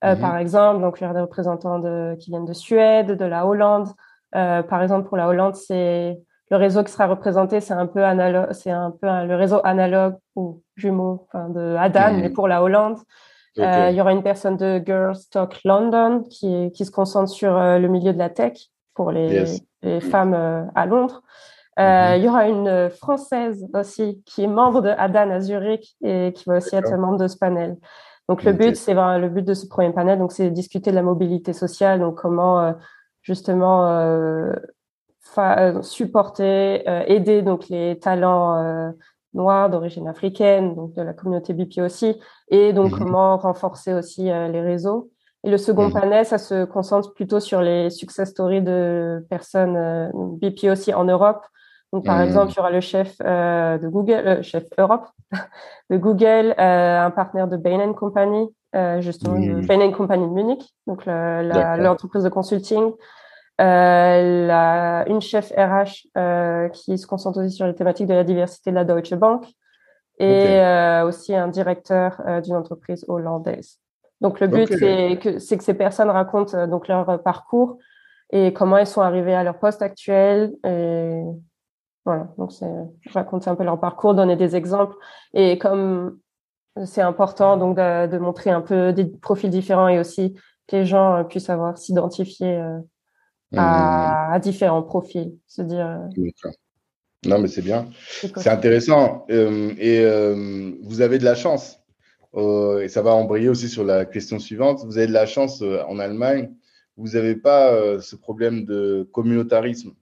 [0.03, 0.17] Hmm.
[0.21, 3.47] Par exemple, donc, il y aura des représentants de, qui viennent de Suède, de la
[3.47, 3.89] Hollande.
[4.33, 8.53] par exemple, pour la Hollande, c'est le réseau qui sera représenté, c'est un peu analogue,
[8.53, 12.21] c'est un peu le réseau analogue ou jumeau enfin, de Adam, hmm.
[12.21, 12.99] mais pour la Hollande.
[13.59, 17.57] Euh, il y aura une personne de Girls Talk London qui, qui se concentre sur
[17.57, 19.45] euh, le milieu de la tech pour les,
[19.83, 21.23] les femmes euh, à Londres.
[21.77, 22.19] Mm-hmm.
[22.19, 26.45] Il y aura une Française aussi qui est membre de Adan à Zurich et qui
[26.47, 27.77] va aussi être membre de ce panel.
[28.29, 31.03] Donc le but, c'est le but de ce premier panel, donc c'est discuter de la
[31.03, 32.75] mobilité sociale, donc comment
[33.23, 34.53] justement
[35.83, 38.95] supporter, aider donc les talents
[39.35, 42.19] noirs d'origine africaine, donc de la communauté BP aussi,
[42.49, 42.99] et donc mhm.
[42.99, 45.11] comment renforcer aussi euh, les réseaux.
[45.45, 45.93] Et le second mhm.
[45.93, 51.05] panel, ça se concentre plutôt sur les success stories de personnes euh, BP aussi en
[51.05, 51.45] Europe.
[51.93, 52.25] Donc, par mhm.
[52.25, 55.07] exemple, il y aura le chef euh, de Google, chef Europe
[55.91, 58.49] de Google, un partenaire de Bain Company,
[58.99, 62.93] justement, de Bain Company de Munich, donc l'entreprise de consulting, euh,
[63.59, 68.71] la, une chef RH euh, qui se concentre aussi sur les thématiques de la diversité
[68.71, 69.47] de la Deutsche Bank
[70.19, 73.79] et euh, aussi un directeur d'une entreprise hollandaise.
[74.21, 77.79] Donc le but c'est que c'est que ces personnes racontent donc leur parcours
[78.31, 81.23] et comment elles sont arrivées à leur poste actuel et
[82.05, 82.29] voilà.
[82.39, 82.71] Donc c'est
[83.13, 84.97] raconter un peu leur parcours, donner des exemples
[85.33, 86.19] et comme
[86.85, 90.35] c'est important donc de, de, montrer un peu des profils différents et aussi
[90.67, 92.61] que les gens puissent savoir s'identifier
[93.57, 95.37] à, différents profils.
[95.47, 95.87] Se dire.
[95.87, 96.31] Euh,
[97.27, 97.89] non, mais c'est bien.
[98.21, 99.25] C'est intéressant.
[99.31, 101.81] Euh, et euh, vous avez de la chance.
[102.37, 104.85] et ça va embrayer aussi sur la question suivante.
[104.85, 106.51] Vous avez de la chance en Allemagne.
[106.97, 109.93] Vous n'avez pas ce problème de communautarisme.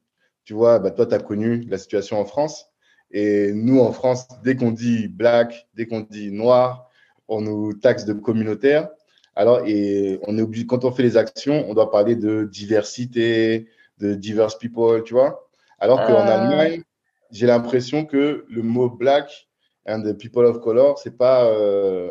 [0.45, 2.67] Tu vois, bah, toi, tu as connu la situation en France.
[3.13, 6.89] Et nous, en France, dès qu'on dit black, dès qu'on dit noir,
[7.29, 8.89] on nous taxe de communautaire.
[9.35, 13.67] Alors, et on est obligé, quand on fait les actions, on doit parler de diversité,
[13.99, 15.49] de diverse people, tu vois.
[15.79, 16.31] Alors qu'en euh.
[16.31, 16.83] Allemagne,
[17.31, 19.49] j'ai l'impression que le mot black
[19.89, 22.11] and the people of color, c'est pas euh,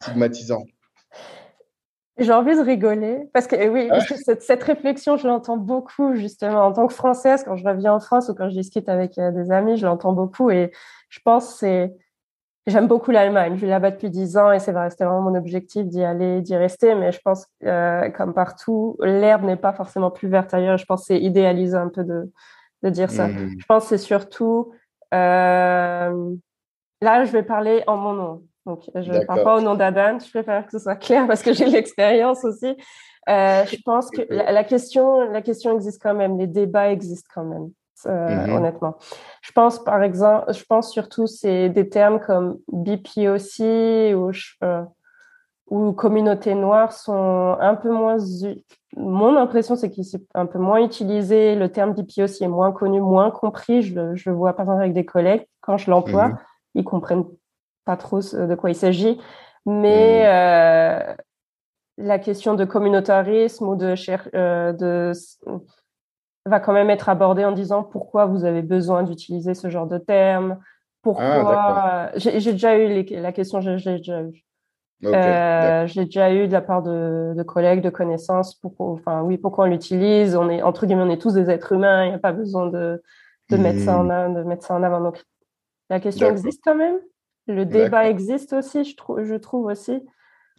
[0.00, 0.64] stigmatisant.
[2.18, 4.00] J'ai envie de rigoler parce que oui, ah.
[4.00, 8.00] cette, cette, réflexion, je l'entends beaucoup justement en tant que française quand je reviens en
[8.00, 10.72] France ou quand je discute avec euh, des amis, je l'entends beaucoup et
[11.08, 11.94] je pense c'est
[12.66, 13.54] J'aime beaucoup l'Allemagne.
[13.56, 16.42] Je vis là-bas depuis dix ans et c'est vrai, c'était vraiment mon objectif d'y aller,
[16.42, 16.94] d'y rester.
[16.94, 20.76] Mais je pense, euh, comme partout, l'herbe n'est pas forcément plus verte ailleurs.
[20.76, 22.30] Je pense que c'est idéaliser un peu de,
[22.82, 23.28] de dire ça.
[23.28, 23.56] Mmh.
[23.58, 24.72] Je pense que c'est surtout.
[25.14, 26.34] Euh,
[27.00, 28.42] là, je vais parler en mon nom.
[28.66, 30.18] Donc, je ne parle pas au nom d'Adan.
[30.18, 32.76] Je préfère que ce soit clair parce que j'ai l'expérience aussi.
[33.28, 36.38] Euh, je pense que la, question, la question existe quand même.
[36.38, 37.70] Les débats existent quand même.
[38.06, 38.96] Mmh honnêtement.
[39.42, 44.30] Je pense par exemple, je pense surtout c'est des termes comme BPOC ou,
[44.62, 44.82] euh,
[45.68, 48.18] ou communauté noire sont un peu moins.
[48.96, 51.54] Mon impression c'est qu'ils sont un peu moins utilisé.
[51.54, 53.82] Le terme BPOC est moins connu, moins compris.
[53.82, 56.38] Je le, je vois par exemple avec des collègues quand je l'emploie, mmh
[56.74, 57.24] ils comprennent
[57.84, 59.18] pas trop de quoi il s'agit.
[59.66, 60.26] Mais mmh.
[60.26, 61.14] euh,
[61.98, 63.94] la question de communautarisme ou de,
[64.34, 65.12] euh, de
[66.48, 69.98] va quand même être abordé en disant pourquoi vous avez besoin d'utiliser ce genre de
[69.98, 70.58] termes,
[71.02, 71.24] pourquoi.
[71.26, 74.44] Ah, j'ai déjà eu la question, j'ai déjà eu.
[75.04, 79.66] Euh, j'ai déjà eu de la part de, collègues, de connaissances, pourquoi, enfin oui, pourquoi
[79.66, 80.34] on l'utilise.
[80.34, 82.04] On est entre guillemets, on est tous des êtres humains.
[82.04, 83.00] Il n'y a pas besoin de,
[83.50, 84.34] de mettre ça en hmm.
[84.34, 85.00] de mettre ça en avant.
[85.00, 85.22] Donc
[85.88, 86.98] la question existe quand même.
[87.46, 90.02] Le débat existe aussi, je je trouve aussi.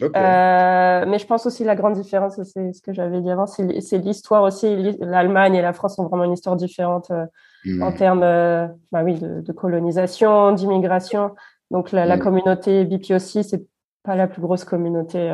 [0.01, 3.97] Euh, mais je pense aussi la grande différence, c'est ce que j'avais dit avant, c'est
[3.97, 4.95] l'histoire aussi.
[4.99, 7.25] L'Allemagne et la France ont vraiment une histoire différente euh,
[7.81, 7.95] en hmm.
[7.95, 11.31] termes euh, bah oui, de, colonisation, d'immigration.
[11.69, 12.19] Donc la, hmm.
[12.19, 13.65] communauté BPOC, aussi, c'est
[14.03, 15.29] pas la plus grosse communauté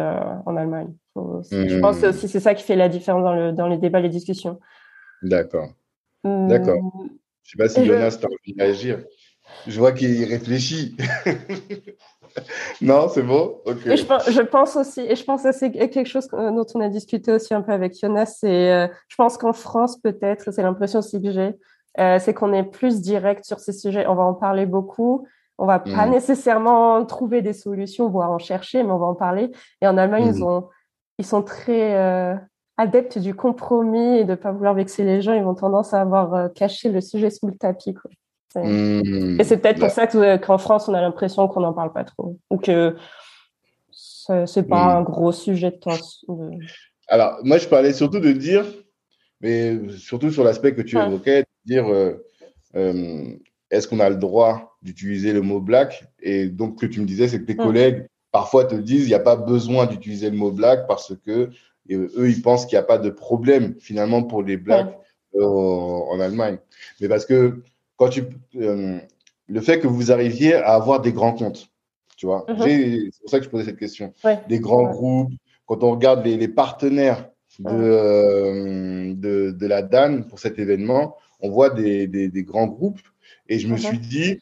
[0.45, 0.93] en Allemagne.
[1.15, 2.09] Je pense que hmm.
[2.09, 4.59] aussi c'est ça qui fait la différence dans, le, dans les débats, les discussions.
[5.21, 5.69] D'accord.
[6.23, 6.79] D'accord.
[7.43, 9.03] Je sais pas si Jonas, as envie de réagir.
[9.67, 10.97] Je vois qu'il réfléchit.
[12.81, 13.57] non, c'est bon.
[13.65, 17.53] je, pense aussi, et je pense que c'est quelque chose dont on a discuté aussi
[17.53, 18.37] un peu avec Jonas.
[18.39, 21.55] C'est, euh, je pense qu'en France, peut-être, c'est l'impression aussi que j'ai,
[21.99, 24.05] euh, c'est qu'on est plus direct sur ces sujets.
[24.07, 25.27] On va en parler beaucoup.
[25.57, 26.11] On va pas mm.
[26.11, 29.51] nécessairement trouver des solutions, voire en chercher, mais on va en parler.
[29.81, 30.43] Et en Allemagne, ils, mm.
[30.43, 30.67] ont,
[31.17, 32.35] ils sont très euh,
[32.77, 35.33] adeptes du compromis et de pas vouloir vexer les gens.
[35.33, 37.93] Ils ont tendance à avoir caché le sujet sous le tapis.
[37.93, 38.11] Quoi.
[38.55, 39.39] Mmh.
[39.39, 42.39] Et c'est peut-être pour ça qu'en France, on a l'impression qu'on n'en parle pas trop.
[42.49, 42.95] Ou que
[43.91, 44.97] c'est pas mmh.
[44.97, 45.97] un gros sujet de temps.
[47.07, 48.65] Alors, moi, je parlais surtout de dire,
[49.41, 52.25] mais surtout sur l'aspect que tu évoquais, de dire euh,
[52.75, 53.33] euh,
[53.69, 56.05] est-ce qu'on a le droit d'utiliser le mot black?
[56.21, 57.65] Et donc, ce que tu me disais, c'est que tes mmh.
[57.65, 61.49] collègues parfois te disent il n'y a pas besoin d'utiliser le mot black parce que
[61.91, 64.97] eux, ils pensent qu'il n'y a pas de problème finalement pour les blacks
[65.39, 66.57] en Allemagne.
[66.99, 67.61] Mais parce que
[67.97, 68.23] quand tu,
[68.55, 68.99] euh,
[69.47, 71.69] le fait que vous arriviez à avoir des grands comptes,
[72.17, 72.45] tu vois.
[72.47, 73.11] Uh-huh.
[73.11, 74.13] C'est pour ça que je posais cette question.
[74.49, 75.31] Des grands groupes,
[75.65, 77.29] quand on regarde les, partenaires
[77.65, 83.01] euh, de, de, la DAN pour cet événement, on voit des, des, grands groupes.
[83.47, 83.87] Et je me uh-huh.
[83.87, 84.39] suis dit,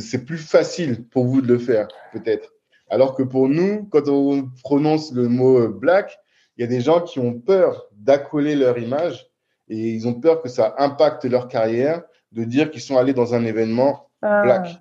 [0.00, 2.52] c'est plus facile pour vous de le faire, peut-être.
[2.88, 6.18] Alors que pour nous, quand on prononce le mot euh, black,
[6.56, 9.26] il y a des gens qui ont peur d'accoler leur image
[9.68, 12.02] et ils ont peur que ça impacte leur carrière
[12.32, 14.42] de dire qu'ils sont allés dans un événement ah.
[14.42, 14.80] black.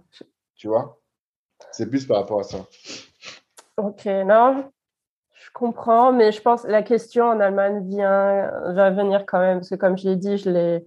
[0.55, 0.99] Tu vois?
[1.71, 2.57] C'est plus par rapport à ça.
[3.77, 4.71] Ok, non,
[5.33, 9.59] je comprends, mais je pense que la question en Allemagne vient, va venir quand même,
[9.59, 10.85] parce que comme je l'ai dit, je, l'ai,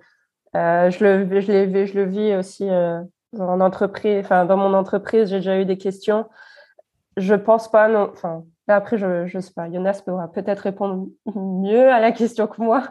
[0.57, 3.01] euh, je, le, je, l'ai, je le vis aussi euh,
[3.39, 6.27] en entreprise, enfin, dans mon entreprise, j'ai déjà eu des questions.
[7.19, 11.91] Je pense pas, non, enfin, après, je ne sais pas, Jonas pourra peut-être répondre mieux
[11.91, 12.85] à la question que moi.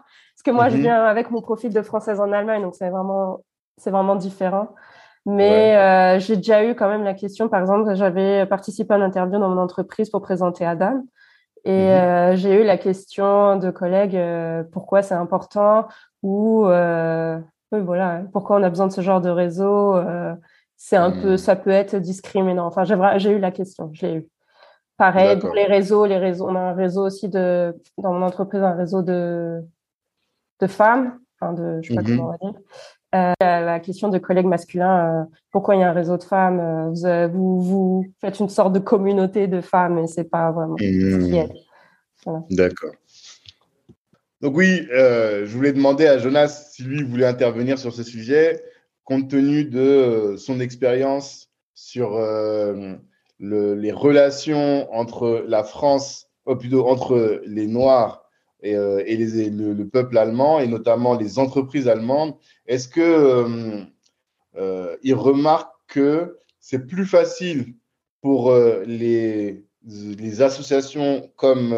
[0.47, 0.81] Que moi, je mhm.
[0.83, 3.41] viens avec mon profil de française en Allemagne, donc c'est vraiment,
[3.75, 4.69] c'est vraiment différent.
[5.25, 9.03] Mais euh, j'ai déjà eu quand même la question, par exemple, j'avais participé à une
[9.03, 11.03] interview dans mon entreprise pour présenter Adam.
[11.65, 11.89] Et mhm.
[11.89, 15.89] euh, j'ai eu la question de collègues, euh, pourquoi c'est important
[16.23, 19.97] ou voilà, pourquoi on a besoin de ce genre de réseau.
[20.77, 21.38] c'est un peu, mhm.
[21.38, 22.67] ça peut être discriminant.
[22.67, 24.27] Enfin, j'ai eu la question, je l'ai eu.
[24.95, 28.63] Pareil, pour les réseaux, les réseaux, on a un réseau aussi de, dans mon entreprise,
[28.63, 29.62] un réseau de,
[30.59, 32.17] de femmes, enfin de, je sais pas mhm.
[32.17, 32.59] comment on va dire.
[33.15, 36.59] Euh, la, question de collègues masculins, euh, pourquoi il y a un réseau de femmes
[37.05, 41.47] euh, vous, vous, faites une sorte de communauté de femmes et c'est pas vraiment mmh.
[42.51, 42.91] D'accord.
[44.41, 48.61] Donc oui, je voulais demander à Jonas si lui voulait intervenir sur ce sujet,
[49.05, 52.19] compte tenu de son expérience sur
[53.39, 58.26] les relations entre la France, ou plutôt entre les Noirs
[58.63, 63.83] et, euh, le, peuple allemand et notamment les entreprises allemandes, est-ce que euh,
[64.57, 67.75] euh, ils remarquent que c'est plus facile
[68.21, 68.53] pour
[68.85, 69.63] les,
[70.41, 71.73] associations comme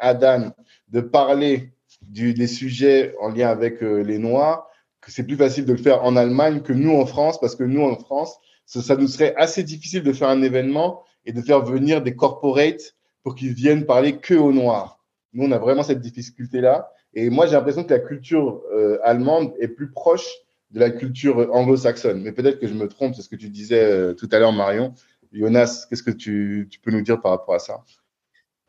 [0.00, 0.52] Adan
[0.88, 4.66] de parler des sujets en lien avec les Noirs,
[5.00, 7.62] que c'est plus facile de le faire en Allemagne que nous en France, parce que
[7.62, 11.64] nous en France, ça, nous serait assez difficile de faire un événement et de faire
[11.64, 15.01] venir des corporates pour qu'ils viennent parler que au noir.
[15.32, 16.90] Nous, on a vraiment cette difficulté-là.
[17.14, 20.28] Et moi, j'ai l'impression que la culture euh, allemande est plus proche
[20.70, 22.22] de la culture anglo-saxonne.
[22.22, 24.52] Mais peut-être que je me trompe, c'est ce que tu disais euh, tout à l'heure,
[24.52, 24.94] Marion.
[25.32, 27.84] Jonas, qu'est-ce que tu, tu, peux nous dire par rapport à ça?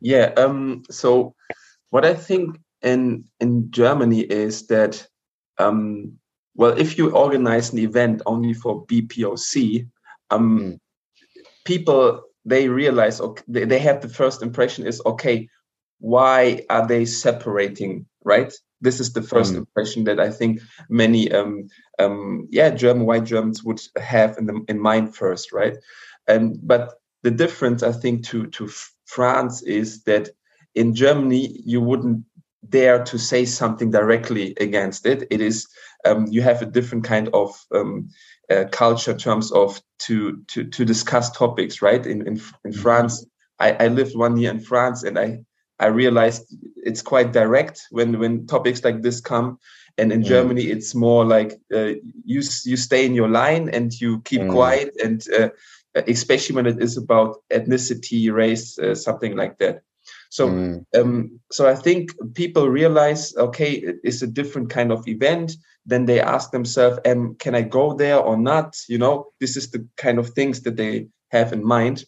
[0.02, 1.34] Yeah, um, so
[1.91, 5.08] what I think in in Germany is that
[5.58, 6.19] um,
[6.56, 9.88] well, if you organize an event only for BPOC,
[10.30, 10.80] um, mm.
[11.65, 15.47] people they realize okay, they, they have the first impression is okay,
[16.04, 18.06] why are they separating?
[18.26, 19.58] Right, this is the first mm.
[19.58, 24.66] impression that I think many um, um, yeah German white Germans would have in the
[24.68, 25.78] in mind first, right?
[26.28, 28.70] And but the difference I think to to
[29.06, 30.30] France is that
[30.76, 32.26] in Germany you wouldn't
[32.68, 35.28] dare to say something directly against it.
[35.32, 35.68] It is
[36.06, 38.10] um, you have a different kind of um,
[38.52, 42.06] uh, culture in terms of to to to discuss topics, right?
[42.06, 42.72] In in, in mm-hmm.
[42.72, 43.26] France,
[43.60, 45.46] I, I lived one year in France, and I
[45.79, 49.57] I realized it's quite direct when when topics like this come.
[49.97, 50.25] And in mm.
[50.25, 51.93] Germany, it's more like uh,
[52.25, 54.51] you you stay in your line and you keep mm.
[54.51, 55.49] quiet, and uh,
[56.07, 59.83] especially when it is about ethnicity, race, uh, something like that.
[60.29, 60.83] So, mm.
[60.95, 65.53] um, so I think people realize, okay, it's a different kind of event.
[65.86, 68.75] Then they ask themselves, um, can I go there or not?
[68.88, 72.05] You know, this is the kind of things that they have in mind.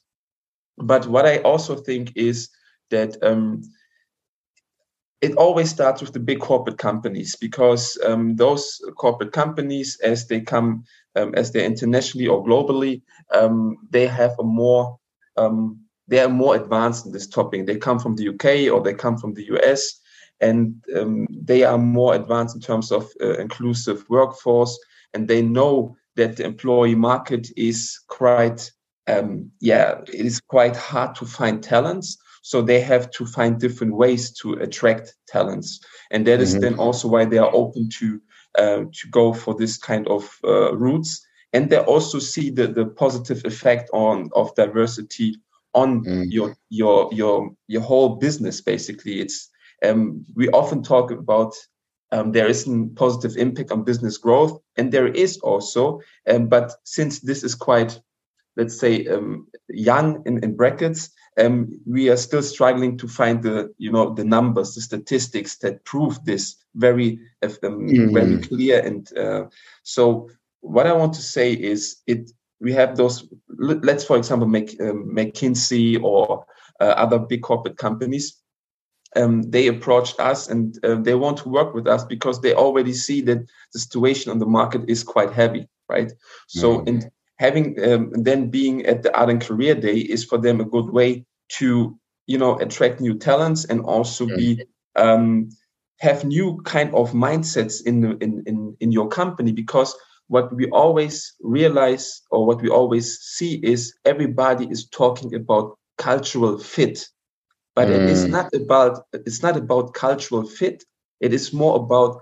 [0.78, 2.50] But what I also think is
[2.90, 3.62] that um,
[5.22, 10.42] it always starts with the big corporate companies because um, those corporate companies, as they
[10.42, 10.84] come,
[11.16, 13.02] um, as they're internationally or globally,
[13.34, 15.00] um, they have a more
[15.38, 17.66] um, they are more advanced in this topic.
[17.66, 20.00] They come from the UK or they come from the US,
[20.40, 24.78] and um, they are more advanced in terms of uh, inclusive workforce,
[25.14, 28.72] and they know that the employee market is quite,
[29.08, 32.18] um, yeah, it is quite hard to find talents.
[32.46, 35.80] So they have to find different ways to attract talents,
[36.12, 36.44] and that mm-hmm.
[36.44, 38.22] is then also why they are open to
[38.58, 42.86] uh, to go for this kind of uh, routes and they also see the, the
[42.86, 45.36] positive effect on of diversity
[45.74, 46.26] on mm.
[46.30, 49.50] your your your your whole business basically it's
[49.84, 51.54] um, we often talk about
[52.12, 56.72] um, there is a positive impact on business growth and there is also um, but
[56.84, 58.00] since this is quite
[58.56, 63.74] let's say um, young in, in brackets um, we are still struggling to find the
[63.78, 68.14] you know the numbers the statistics that prove this very mm.
[68.14, 69.46] very clear and uh,
[69.84, 70.30] so
[70.62, 75.10] what i want to say is it we have those let's for example make um,
[75.14, 76.46] mckinsey or
[76.80, 78.42] uh, other big corporate companies
[79.18, 82.92] um, they approached us and uh, they want to work with us because they already
[82.92, 86.12] see that the situation on the market is quite heavy right
[86.48, 86.88] so mm-hmm.
[86.88, 90.66] in having um, then being at the art and career day is for them a
[90.66, 94.36] good way to you know attract new talents and also mm-hmm.
[94.36, 94.64] be
[94.96, 95.50] um,
[96.00, 99.96] have new kind of mindsets in, the, in in in your company because
[100.28, 106.58] what we always realize or what we always see is everybody is talking about cultural
[106.58, 107.08] fit
[107.76, 107.92] but mm.
[107.92, 108.32] it is mm.
[108.32, 110.84] not about it's not about cultural fit
[111.20, 112.22] it is more about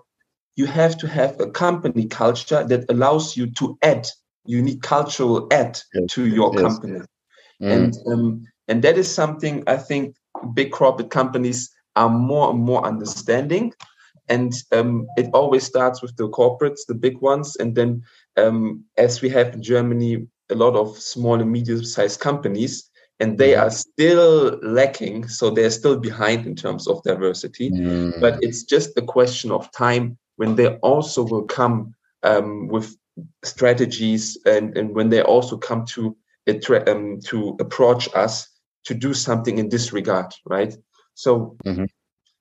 [0.56, 4.08] you have to have a company culture that allows you to add
[4.45, 6.06] unique cultural add yes.
[6.10, 6.99] to your company
[7.62, 7.71] mm.
[7.71, 10.15] and um, and that is something i think
[10.53, 13.73] big corporate companies are more and more understanding
[14.29, 18.01] and um, it always starts with the corporates the big ones and then
[18.38, 23.38] um, as we have in germany a lot of small and medium sized companies and
[23.38, 23.67] they mm-hmm.
[23.67, 28.19] are still lacking so they're still behind in terms of diversity mm.
[28.19, 32.95] but it's just a question of time when they also will come um, with
[33.43, 36.15] strategies and, and when they also come to
[36.88, 38.49] um, to approach us
[38.86, 40.76] to do something in this regard right?
[41.13, 41.86] So mm-hmm.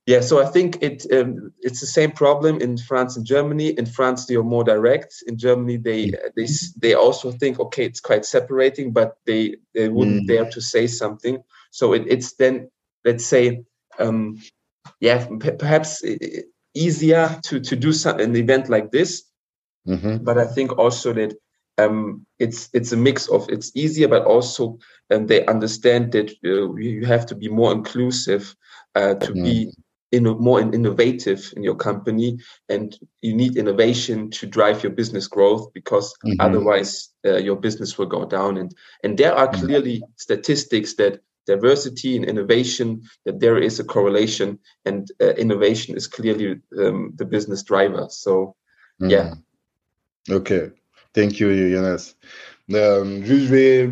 [0.06, 3.68] Yeah so i think it um, it's the same problem in france and germany.
[3.68, 5.22] In france they are more direct.
[5.28, 6.35] In germany they mm.
[6.35, 6.46] they
[6.80, 10.26] they also think okay it's quite separating but they they wouldn't mm.
[10.26, 11.38] dare to say something.
[11.70, 12.70] So it, it's then
[13.04, 13.62] let's say
[14.00, 14.42] um
[15.00, 15.26] yeah
[15.58, 16.02] perhaps
[16.74, 19.22] easier to to do some, an event like this
[19.87, 20.16] mm-hmm.
[20.24, 21.35] but i think also that
[21.78, 24.78] um, it's it's a mix of it's easier, but also
[25.11, 28.55] um, they understand that uh, you have to be more inclusive
[28.95, 29.45] uh, to mm.
[29.45, 29.72] be
[30.11, 35.72] in more innovative in your company and you need innovation to drive your business growth
[35.72, 36.39] because mm-hmm.
[36.39, 39.64] otherwise uh, your business will go down and and there are mm-hmm.
[39.64, 40.12] clearly mm-hmm.
[40.16, 46.61] statistics that diversity and innovation that there is a correlation and uh, innovation is clearly
[46.78, 48.55] um, the business driver so
[49.01, 49.11] mm-hmm.
[49.11, 49.35] yeah
[50.31, 50.70] okay
[51.12, 52.14] thank you Jonas
[52.68, 53.91] je vais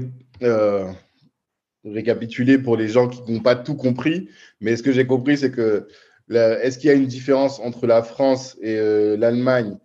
[1.84, 4.28] récapituler pour les gens qui n'ont pas tout compris.
[4.60, 5.88] Mais ce que j'ai compris, c'est que
[6.30, 8.76] est-ce qu'il y a une différence entre la France et
[9.16, 9.78] l'Allemagne?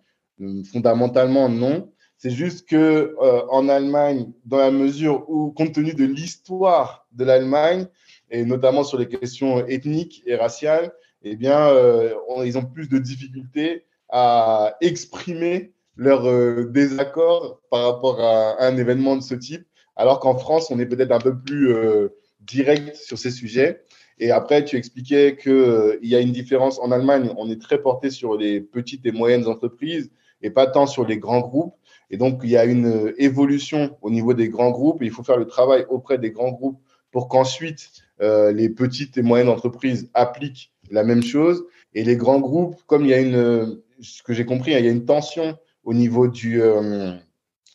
[0.70, 1.92] Fondamentalement, non.
[2.18, 3.14] C'est juste que
[3.50, 7.86] en Allemagne, dans la mesure où, compte tenu de l'histoire de l'Allemagne,
[8.30, 10.92] et notamment sur les questions ethniques et raciales,
[11.22, 18.20] eh bien, euh, ils ont plus de difficultés à exprimer leur euh, désaccord par rapport
[18.20, 19.66] à, un événement de ce type,
[19.96, 22.08] alors qu'en France, on est peut-être un peu plus euh,
[22.40, 23.82] direct sur ces sujets.
[24.18, 26.78] Et après, tu expliquais qu'il y a une différence.
[26.78, 30.10] En Allemagne, on est très porté sur les petites et moyennes entreprises
[30.42, 31.74] et pas tant sur les grands groupes.
[32.10, 35.24] Et donc, il y a une évolution au niveau des grands groupes et il faut
[35.24, 36.80] faire le travail auprès des grands groupes
[37.10, 37.90] pour qu'ensuite
[38.20, 41.64] euh, les petites et moyennes entreprises appliquent la même chose.
[41.94, 44.88] Et les grands groupes, comme il y a une, ce que j'ai compris, il y
[44.88, 47.12] a une tension au niveau du, euh,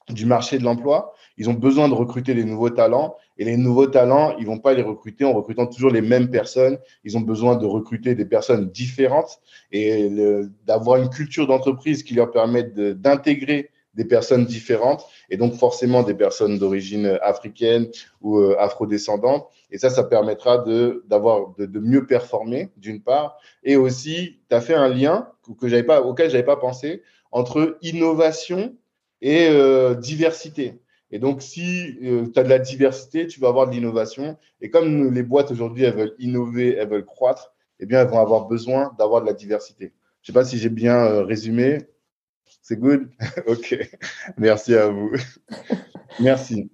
[0.10, 1.14] du marché de l'emploi.
[1.38, 3.16] Ils ont besoin de recruter les nouveaux talents.
[3.38, 6.78] Et les nouveaux talents, ils vont pas les recruter en recrutant toujours les mêmes personnes.
[7.04, 9.40] Ils ont besoin de recruter des personnes différentes
[9.72, 10.10] et
[10.68, 16.14] d'avoir une culture d'entreprise qui leur permette d'intégrer des personnes différentes et donc forcément des
[16.14, 17.88] personnes d'origine africaine
[18.22, 19.48] ou euh, afrodescendante.
[19.70, 23.38] Et ça, ça permettra de, d'avoir, de, mieux performer d'une part.
[23.64, 25.28] Et aussi, tu as fait un lien
[25.60, 27.02] que j'avais pas, auquel je n'avais pas pensé
[27.32, 28.76] entre innovation
[29.22, 30.82] et euh, diversité.
[31.12, 34.38] Et donc, si euh, tu as de la diversité, tu vas avoir de l'innovation.
[34.62, 38.20] Et comme les boîtes aujourd'hui, elles veulent innover, elles veulent croître, eh bien, elles vont
[38.20, 39.94] avoir besoin d'avoir de la diversité.
[40.22, 41.80] Je ne sais pas si j'ai bien résumé,
[42.62, 43.10] c'est good?
[43.48, 43.78] Ok.
[44.38, 45.12] Merci à vous.
[46.20, 46.70] Merci.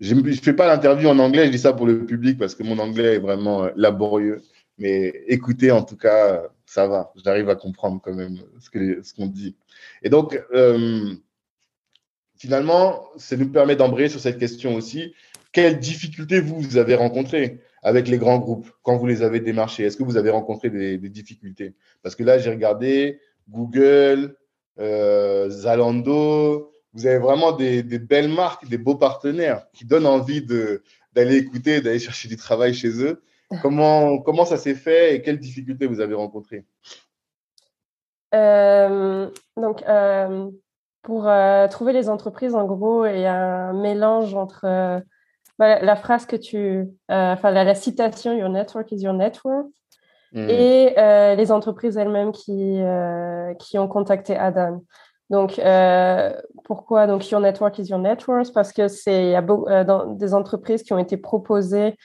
[0.00, 2.62] Je ne fais pas l'interview en anglais, je dis ça pour le public parce que
[2.62, 4.42] mon anglais est vraiment euh, laborieux.
[4.78, 7.12] Mais écoutez, en tout cas, ça va.
[7.24, 9.56] J'arrive à comprendre quand même ce qu'on dit.
[10.02, 11.14] Et donc, euh,
[12.36, 15.14] finalement, ça nous permet d'embrayer sur cette question aussi.
[15.52, 19.84] Quelles difficultés vous avez rencontrées avec les grands groupes quand vous les avez démarchés?
[19.84, 21.74] Est-ce que vous avez rencontré des, des difficultés?
[22.02, 24.36] Parce que là, j'ai regardé Google,
[24.78, 26.70] euh, Zalando.
[26.92, 31.98] Vous avez vraiment des, belles marques, des beaux partenaires qui donnent envie d'aller écouter, d'aller
[31.98, 33.22] chercher du travail chez eux.
[33.62, 36.64] Comment, comment ça s'est fait et quelles difficultés vous avez rencontrées?
[38.34, 40.50] Euh, Donc, euh,
[41.02, 41.30] pour
[41.70, 44.62] trouver les entreprises, en gros, il y a un mélange entre
[45.58, 49.68] bah, la phrase que tu, enfin la, citation Your network is your network,
[50.32, 50.50] Mm.
[50.50, 54.82] et euh, les entreprises elles-mêmes qui, euh, qui ont contacté Adan.
[55.30, 56.32] Donc, euh,
[56.64, 59.42] pourquoi donc Your Network is Your Network Parce que c'est il y a
[59.84, 61.96] dans des entreprises qui ont été proposées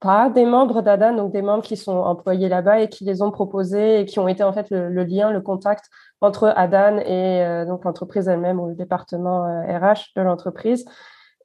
[0.00, 3.30] par des membres d'Adan, donc des membres qui sont employés là-bas et qui les ont
[3.30, 5.86] proposés et qui ont été en fait le, lien, le contact
[6.20, 10.84] entre Adan et donc l'entreprise elle-même ou le département RH de l'entreprise.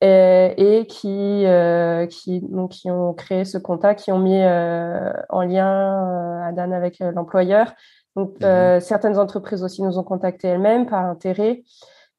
[0.04, 5.14] Euh, et, qui, euh, qui, donc, qui ont créé ce contact, qui ont mis euh,
[5.30, 7.72] en lien Adan avec l'employeur.
[8.16, 8.80] Donc, mhm.
[8.80, 11.64] certaines entreprises aussi nous ont contactés elles-mêmes par intérêt.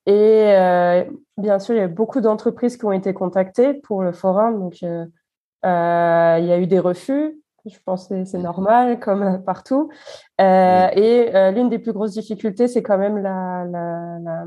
[0.07, 0.55] Et
[1.37, 4.61] bien sûr, il y a beaucoup d'entreprises qui ont été contactées pour le forum.
[4.61, 4.85] Donc,
[5.65, 7.39] il y a eu des refus.
[7.65, 9.89] Je pense que c'est normal, comme partout.
[10.39, 14.45] Et l'une des plus grosses difficultés, c'est quand même la, la, la,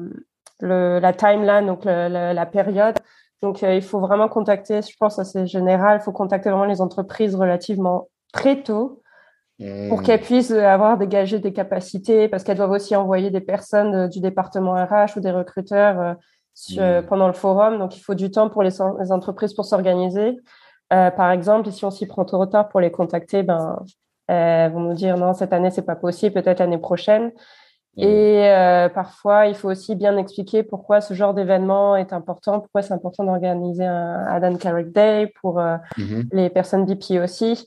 [0.59, 2.95] le, la timeline, donc la, période
[3.45, 6.81] donc, euh, il faut vraiment contacter, je pense, c'est général, il faut contacter vraiment les
[6.81, 9.03] entreprises relativement très tôt
[9.87, 10.23] pour qu'elles hmm.
[10.23, 14.73] puissent avoir dégagé des capacités, parce qu'elles doivent aussi envoyer des personnes euh, du département
[14.73, 16.17] RH ou des recruteurs
[16.79, 17.77] euh, pendant le forum.
[17.77, 20.37] Donc, il faut du temps pour les, entreprises pour s'organiser.
[20.89, 23.79] Par exemple, si on s'y prend trop retard pour les contacter, ben,
[24.27, 27.31] elles vont nous dire non, cette année, c'est pas possible, peut-être l'année prochaine.
[27.97, 32.81] Et euh, parfois, il faut aussi bien expliquer pourquoi ce genre d'événement est important, pourquoi
[32.81, 36.27] c'est important d'organiser un Adam Carrick Day pour euh, mm-hmm.
[36.33, 37.65] les personnes BP aussi,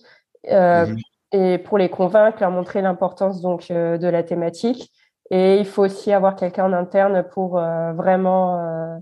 [0.51, 0.99] euh, mm-hmm.
[1.33, 4.93] et pour les convaincre, leur montrer l'importance donc de la thématique.
[5.31, 9.01] Et il faut aussi avoir quelqu'un en interne pour vraiment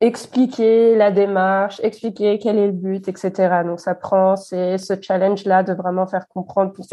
[0.00, 3.62] expliquer la démarche, expliquer quel est le but, etc.
[3.64, 6.86] Donc ça prend c'est ce challenge-là de vraiment faire comprendre pour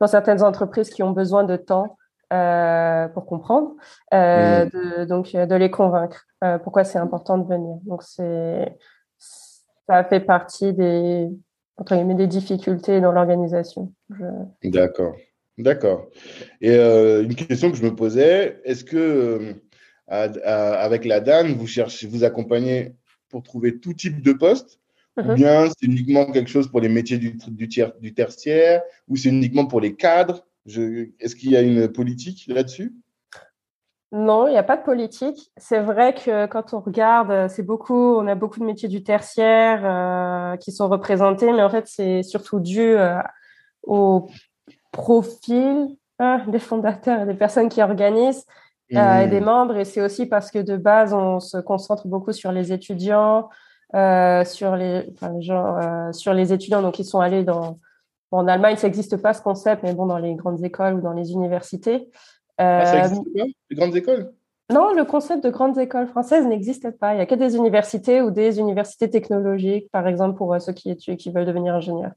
[0.00, 1.96] dans certaines entreprises qui ont besoin de temps
[2.32, 3.76] euh, pour comprendre,
[4.14, 4.70] euh, mm.
[4.70, 7.76] de, donc de les convaincre euh, pourquoi c'est important de venir.
[7.84, 8.74] Donc c'est
[9.18, 11.28] ça fait partie des
[11.76, 13.92] entre guillemets des difficultés dans l'organisation.
[14.64, 15.14] D'accord,
[15.58, 16.06] d'accord.
[16.62, 19.54] Et une question que je me posais, est-ce que
[20.08, 22.94] avec la DAN, vous cherchez, vous accompagnez
[23.28, 24.80] pour trouver tout type de poste
[25.16, 25.34] ou mm-hmm.
[25.34, 29.30] bien c'est uniquement quelque chose pour les métiers du, du, tiers, du tertiaire, ou c'est
[29.30, 30.46] uniquement pour les cadres?
[30.66, 32.94] Est-ce qu'il y a une politique là-dessus?
[34.12, 35.50] Non, il n'y a pas de politique.
[35.56, 39.80] C'est vrai que quand on regarde, c'est beaucoup, on a beaucoup de métiers du tertiaire
[39.84, 43.18] euh, qui sont représentés, mais en fait, c'est surtout dû euh,
[43.82, 44.28] au
[44.92, 48.46] profil hein, des fondateurs et des personnes qui organisent
[48.94, 49.76] euh, et des membres.
[49.76, 53.48] Et c'est aussi parce que de base, on se concentre beaucoup sur les étudiants,
[53.92, 57.78] sur les, enfin, sur les étudiants donc ils sont allés dans.
[58.30, 61.12] en Allemagne, ça n'existe pas ce concept, mais bon, dans les grandes écoles ou dans
[61.12, 62.08] les universités.
[62.58, 64.32] Ah, ça existe pas Les grandes écoles?
[64.72, 67.12] Non, le concept de grandes écoles françaises n'existe pas.
[67.12, 70.72] Il n'y a que des universités ou des universités technologiques, par exemple, pour euh, ceux
[70.72, 72.12] qui, qui veulent devenir ingénieurs.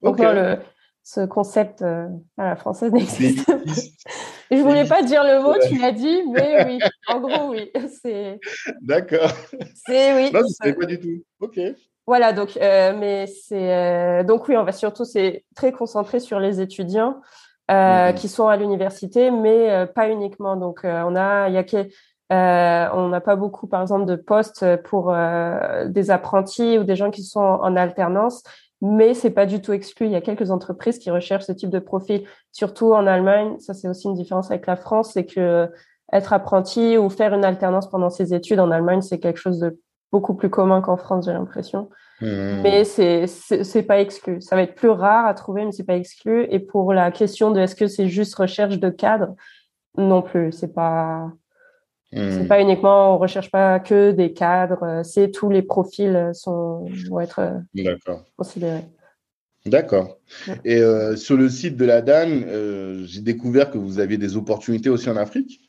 [0.00, 0.58] Donc, le,
[1.02, 3.58] ce concept euh, à la française n'existe pas.
[4.50, 6.78] Je ne voulais pas dire le mot, tu l'as dit, mais oui,
[7.08, 7.70] en gros, oui.
[8.82, 9.30] D'accord.
[9.86, 10.30] C'est oui.
[10.32, 11.24] Non, je ne pas du tout.
[11.40, 11.58] OK.
[12.06, 16.60] Voilà, donc, euh, mais c'est donc oui, on va surtout c'est très concentré sur les
[16.60, 17.20] étudiants
[17.70, 20.54] euh, qui sont à l'université, mais euh, pas uniquement.
[20.54, 21.88] Donc, euh, on a, il y a que,
[22.30, 25.14] on n'a pas beaucoup, par exemple, de postes pour
[25.86, 28.42] des apprentis ou des gens qui sont en, alternance,
[28.86, 30.04] mais c'est pas du tout exclu.
[30.04, 33.58] Il y a quelques entreprises qui recherchent ce type de profil, surtout en Allemagne.
[33.58, 35.70] Ça, c'est aussi une différence avec la France, c'est que
[36.12, 39.80] être apprenti ou faire une alternance pendant ses études en Allemagne, c'est quelque chose de
[40.12, 41.88] beaucoup plus commun qu'en France, j'ai l'impression.
[42.20, 42.60] Hmm.
[42.62, 44.42] Mais c'est c'est pas exclu.
[44.42, 46.46] Ça va être plus rare à trouver, mais c'est pas exclu.
[46.50, 49.34] Et pour la question de est-ce que c'est juste recherche de cadre,
[49.96, 50.52] non plus.
[50.52, 51.32] C'est pas
[52.14, 52.48] c'est hmm.
[52.48, 55.02] pas uniquement on recherche pas que des cadres.
[55.04, 57.62] C'est tous les profils sont vont être
[58.36, 58.84] considérés.
[59.66, 60.18] D'accord.
[60.64, 64.36] Et euh, sur le site de la DAN, euh, j'ai découvert que vous aviez des
[64.36, 65.60] opportunités aussi en Afrique.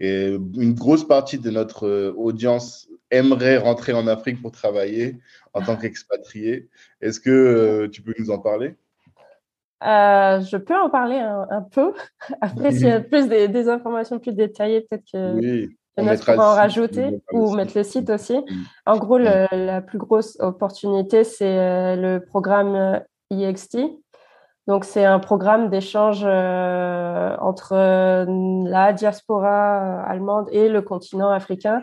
[0.00, 5.16] Et une grosse partie de notre euh, audience aimerait rentrer en Afrique pour travailler
[5.54, 6.68] en tant qu'expatrié.
[7.00, 8.74] Est-ce que euh, tu peux nous en parler?
[9.82, 11.94] Euh, Je peux en parler un, peu.
[12.40, 15.77] Après, s'il y a plus des, informations plus détaillées, peut-être que oui.
[15.98, 18.38] Pourra en rajouter ou mettre le site aussi.
[18.86, 23.78] En gros, la plus grosse opportunité, c'est le programme EXT,
[24.68, 28.26] donc, c'est un programme d'échange euh, entre euh,
[28.66, 31.82] la diaspora euh, allemande et le continent africain.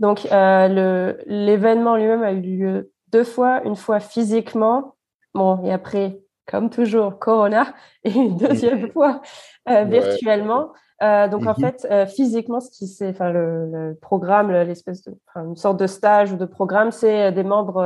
[0.00, 4.96] Donc, l'événement lui-même a eu lieu deux fois, une fois physiquement,
[5.34, 7.74] bon, et après, comme toujours, Corona,
[8.04, 9.22] et une deuxième fois
[9.66, 10.72] virtuellement.
[11.00, 11.72] Donc, en mhm.
[11.72, 16.36] fait, physiquement, ce qui c'est, enfin, le, programme, l'espèce de, une sorte de stage ou
[16.36, 17.82] de programme, c'est des membres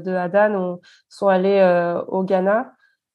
[0.00, 1.62] de Adan sont allés
[2.08, 2.72] au Ghana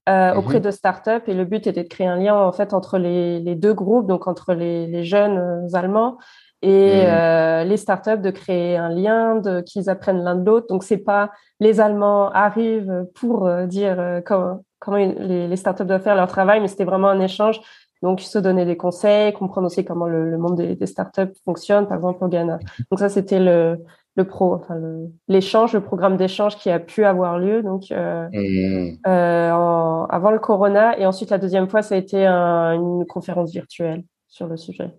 [0.10, 0.64] euh, auprès mhm.
[0.64, 3.56] de startups et le but était de créer un lien en fait entre les, les
[3.56, 6.18] deux groupes, donc entre les, les jeunes euh, allemands
[6.62, 7.08] et mhm.
[7.08, 10.68] euh, les startups, de créer un lien, de qu'ils apprennent l'un de l'autre.
[10.68, 11.30] Donc c'est pas
[11.60, 16.28] les Allemands arrivent pour euh, dire euh, comment, comment les, les, startups doivent faire leur
[16.28, 17.60] travail, mais c'était vraiment un échange.
[18.04, 21.88] Donc se donner des conseils, comprendre aussi comment le, le monde des, des, startups fonctionne,
[21.88, 22.60] par exemple au Ghana.
[22.92, 23.80] Donc ça c'était le
[24.16, 24.80] le pro, enfin
[25.28, 29.00] l'échange, le, programme d'échange qui a pu avoir lieu donc euh, mmh.
[29.08, 34.04] euh, avant le corona et ensuite la deuxième fois ça a été une conférence virtuelle
[34.28, 34.92] sur le sujet.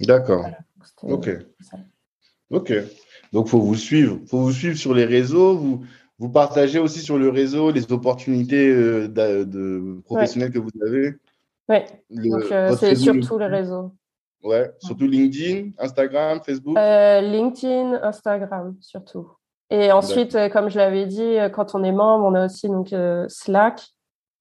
[0.00, 0.46] D'accord.
[1.02, 1.28] ok.
[2.50, 2.72] Ok.
[3.32, 5.56] Donc faut vous suivre, faut vous suivre sur les réseaux.
[5.56, 5.84] Vous
[6.18, 11.14] vous partagez aussi sur le réseau les opportunités euh, de, professionnelles que vous avez.
[11.68, 11.78] Oui.
[12.10, 12.44] Donc
[12.78, 13.92] c'est surtout le réseau.
[14.42, 19.30] Ouais, surtout LinkedIn, Instagram, Facebook euh, LinkedIn, Instagram surtout.
[19.70, 22.68] Et ensuite, euh, comme je l'avais dit, euh, quand on est membre, on a aussi
[22.68, 22.94] donc
[23.28, 23.82] Slack.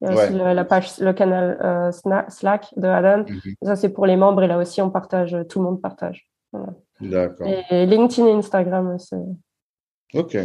[0.02, 1.92] Il y a aussi le, la page, le canal
[2.30, 3.26] Slack de Adam.
[3.30, 3.54] Mhm.
[3.62, 4.42] Ça, c'est pour les membres.
[4.42, 6.28] Et là aussi, on partage, tout le monde partage.
[7.00, 7.48] D'accord.
[7.48, 9.18] Et LinkedIn et Instagram, c'est.
[10.16, 10.38] Ok.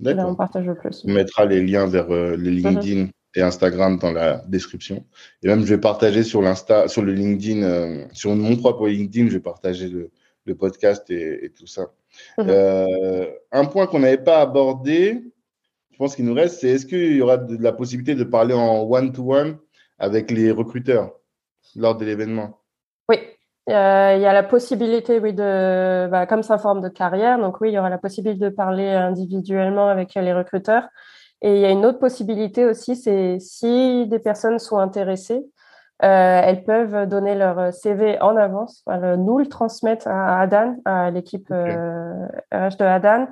[0.00, 0.24] D'accord.
[0.24, 1.04] Là, on partage le plus.
[1.06, 2.72] On mettra les liens vers les mhm.
[2.72, 5.04] LinkedIn et Instagram dans la description.
[5.42, 9.28] Et même, je vais partager sur l'Insta, sur le LinkedIn, euh, sur mon propre LinkedIn,
[9.28, 10.10] je vais partager le,
[10.46, 11.90] le podcast et, et, tout ça.
[12.38, 12.46] Mhm.
[12.48, 15.22] Euh, un point qu'on n'avait pas abordé,
[15.90, 18.54] je pense qu'il nous reste, c'est est-ce qu'il y aura de, la possibilité de parler
[18.54, 19.58] en one-to-one
[19.98, 21.12] avec les recruteurs
[21.76, 22.60] lors de l'événement?
[23.08, 23.16] Oui,
[23.68, 27.60] euh, il y a la possibilité, oui, de, bah, comme un forme de carrière, donc
[27.60, 30.88] oui, il y aura la possibilité de parler individuellement avec les recruteurs.
[31.44, 35.44] Et il y a une autre possibilité aussi, c'est si des personnes sont intéressées,
[36.02, 41.50] euh, elles peuvent donner leur CV en avance, nous le transmettre à Adan, à l'équipe
[41.50, 43.26] euh, RH de Adan, euh,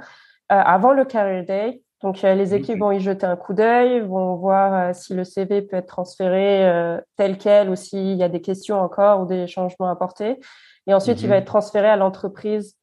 [0.48, 1.82] avant le Career Day.
[2.02, 5.76] Donc, les équipes vont y jeter un coup d'œil, vont voir si le CV peut
[5.76, 10.38] être transféré tel quel ou s'il y a des questions encore ou des changements apportés.
[10.86, 11.42] Et ensuite, il va mhm.
[11.42, 12.76] être transféré à l'entreprise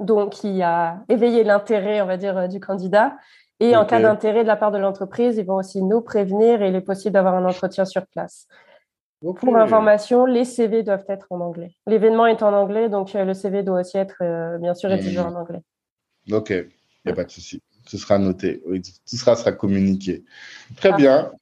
[0.00, 3.16] donc qui a éveillé l'intérêt, on va dire, euh, du candidat.
[3.58, 6.68] Et en cas d'intérêt de la part de l'entreprise, ils vont aussi nous prévenir et
[6.68, 8.46] il est possible d'avoir un entretien sur place.
[9.20, 11.74] Pour information, les CV doivent être en anglais.
[11.86, 15.28] L'événement est en anglais, donc le CV doit aussi être, bien sûr, rédigé hmm.
[15.28, 15.62] en anglais.
[16.30, 16.66] Ok, il
[17.06, 17.62] n'y a pas de souci.
[17.86, 18.62] Ce sera noté.
[18.62, 20.24] tout sera, sera communiqué.
[20.76, 21.32] Très bien.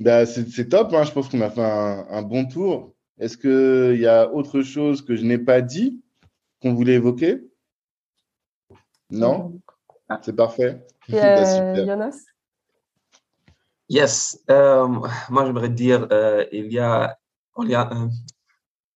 [0.00, 0.92] Bah, c'est top.
[0.94, 1.04] Hein.
[1.04, 2.94] Je pense qu'on a fait un, bon tour.
[3.18, 6.00] Est-ce qu'il y a autre chose que je n'ai pas dit
[6.62, 7.47] qu'on voulait évoquer?
[9.10, 9.60] Non
[10.08, 10.20] ah.
[10.22, 10.86] C'est parfait.
[11.08, 12.16] Bah, Jonas
[13.88, 14.38] Yes.
[14.48, 17.16] Um, moi, j'aimerais dire, uh, il y a,
[17.62, 18.08] il y a, uh,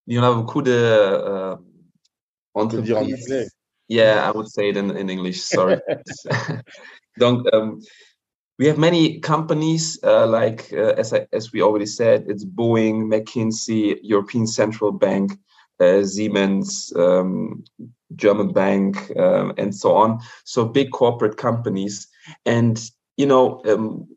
[0.07, 1.57] il y en a beaucoup de uh,
[2.55, 3.51] entreprises.
[3.89, 5.41] Yeah, I would say it in, in English.
[5.41, 5.79] Sorry.
[7.19, 7.81] Donc, um,
[8.59, 13.07] we have many companies uh, like uh, as I, as we already said, it's Boeing,
[13.07, 15.33] McKinsey, European Central Bank,
[15.81, 17.65] uh, Siemens, um,
[18.17, 20.21] German Bank, um, and so on.
[20.45, 22.09] So big corporate companies,
[22.47, 22.81] and
[23.17, 24.09] you know, um,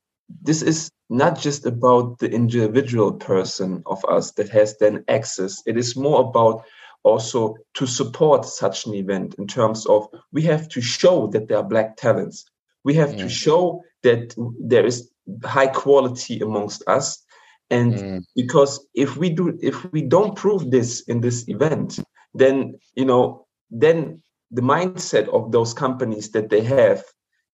[0.41, 5.62] this is not just about the individual person of us that has then access.
[5.66, 6.64] It is more about
[7.04, 11.60] also to support such an event in terms of we have to show that there
[11.60, 12.46] are black talents
[12.84, 13.20] we have mm.
[13.20, 15.12] to show that there is
[15.43, 17.24] high quality amongst us
[17.70, 18.24] and mm.
[18.36, 22.00] because if we do if we don't prove this in this event
[22.34, 27.03] then you know then the mindset of those companies that they have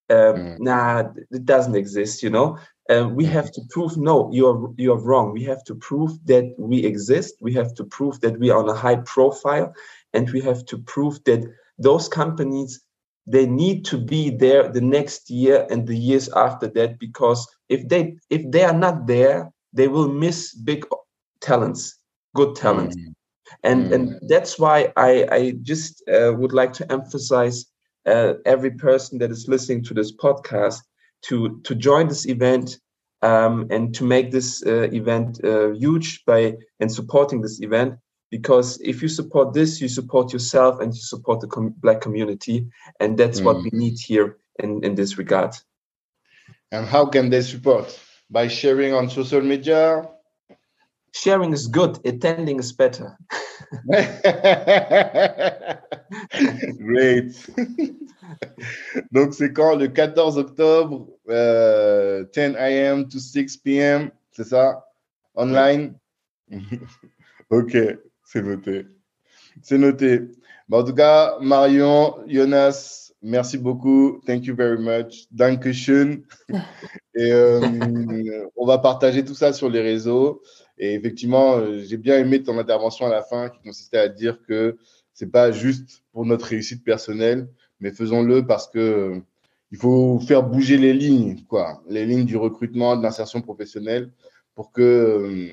[0.09, 0.59] um, mm.
[0.59, 2.57] nah it doesn't exist you know?
[2.89, 5.31] Uh, we have to prove no you're you're wrong.
[5.31, 7.35] We have to prove that we exist.
[7.39, 9.73] We have to prove that we are on a high profile.
[10.13, 11.41] And we have to prove that
[11.77, 12.81] those companies
[13.27, 17.87] they need to be there the next year and the years after that because if
[17.87, 20.85] they if they are not there they will miss big
[21.39, 21.99] talents
[22.35, 22.95] good talents.
[22.95, 23.13] Mm.
[23.63, 23.93] And mm.
[23.93, 27.65] and that's why i i just uh, would like to emphasize
[28.05, 30.81] uh, every person that is listening to this podcast
[31.21, 32.79] to to join this event
[33.21, 37.95] um, and to make this uh, event uh, huge by and supporting this event.
[38.31, 42.67] Because if you support this you support yourself and you support the com black community.
[42.99, 43.45] And that's mm.
[43.45, 45.55] what we need here in in this regard.
[46.71, 47.99] And how can they support?
[48.29, 50.09] By sharing on social media
[51.11, 53.17] sharing is good attending is better
[56.77, 57.49] Great.
[59.11, 63.07] Donc, c'est quand le 14 octobre, euh, 10 a.m.
[63.07, 64.11] to 6 p.m.
[64.31, 64.85] C'est ça?
[65.35, 65.93] Online?
[67.49, 67.75] Ok,
[68.23, 68.87] c'est noté.
[69.61, 70.21] C'est noté.
[70.71, 74.21] en tout cas, Marion, Jonas, merci beaucoup.
[74.25, 75.27] Thank you very much.
[75.31, 76.23] Dankeschön.
[77.13, 80.41] Et euh, on va partager tout ça sur les réseaux.
[80.81, 84.39] Et effectivement, euh, j'ai bien aimé ton intervention à la fin qui consistait à dire
[84.47, 84.77] que
[85.13, 87.47] c'est pas juste pour notre réussite personnelle,
[87.79, 89.19] mais faisons-le parce que euh,
[89.71, 94.11] il faut faire bouger les lignes, quoi, les lignes du recrutement, de l'insertion professionnelle,
[94.55, 95.47] pour que euh,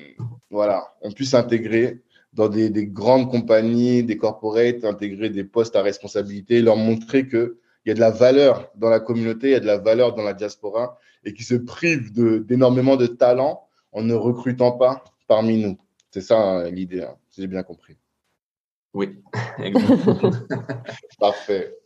[0.49, 2.01] voilà, on puisse intégrer
[2.33, 7.59] dans des, des, grandes compagnies, des corporates, intégrer des postes à responsabilité, leur montrer que
[7.85, 10.15] il y a de la valeur dans la communauté, il y a de la valeur
[10.15, 12.11] dans la diaspora et qui se privent
[12.45, 15.77] d'énormément de, de talent en ne recrutant pas parmi nous.
[16.11, 17.95] C'est ça hein, l'idée, hein, si j'ai bien compris.
[18.93, 19.21] Oui,
[21.19, 21.77] Parfait.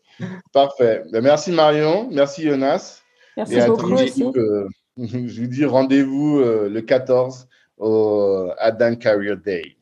[0.52, 1.04] Parfait.
[1.12, 3.04] Ben, merci Marion, merci Jonas.
[3.38, 4.24] Merci beaucoup aussi.
[4.98, 9.78] je vous dis rendez-vous euh, le 14 au Adam Career Day.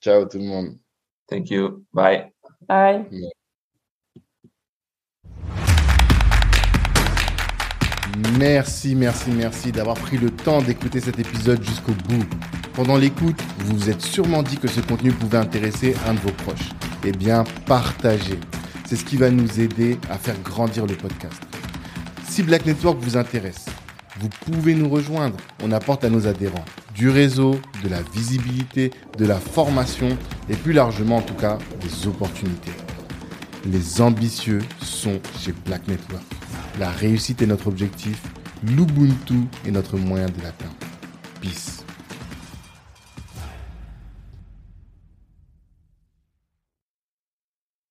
[0.00, 0.78] Ciao tout le monde.
[1.28, 1.84] Thank you.
[1.92, 2.32] Bye.
[2.66, 3.30] Bye.
[8.38, 12.24] Merci, merci, merci d'avoir pris le temps d'écouter cet épisode jusqu'au bout.
[12.74, 16.32] Pendant l'écoute, vous vous êtes sûrement dit que ce contenu pouvait intéresser un de vos
[16.32, 16.70] proches.
[17.04, 18.38] Eh bien, partagez.
[18.84, 21.40] C'est ce qui va nous aider à faire grandir le podcast.
[22.28, 23.66] Si Black Network vous intéresse,
[24.18, 25.36] vous pouvez nous rejoindre.
[25.62, 30.72] On apporte à nos adhérents du réseau, de la visibilité, de la formation et plus
[30.72, 32.72] largement en tout cas des opportunités.
[33.66, 36.24] Les ambitieux sont chez Black Network.
[36.80, 38.22] La réussite est notre objectif,
[38.64, 39.34] l'Ubuntu
[39.66, 40.72] est notre moyen de l'atteindre.
[41.42, 41.79] Peace.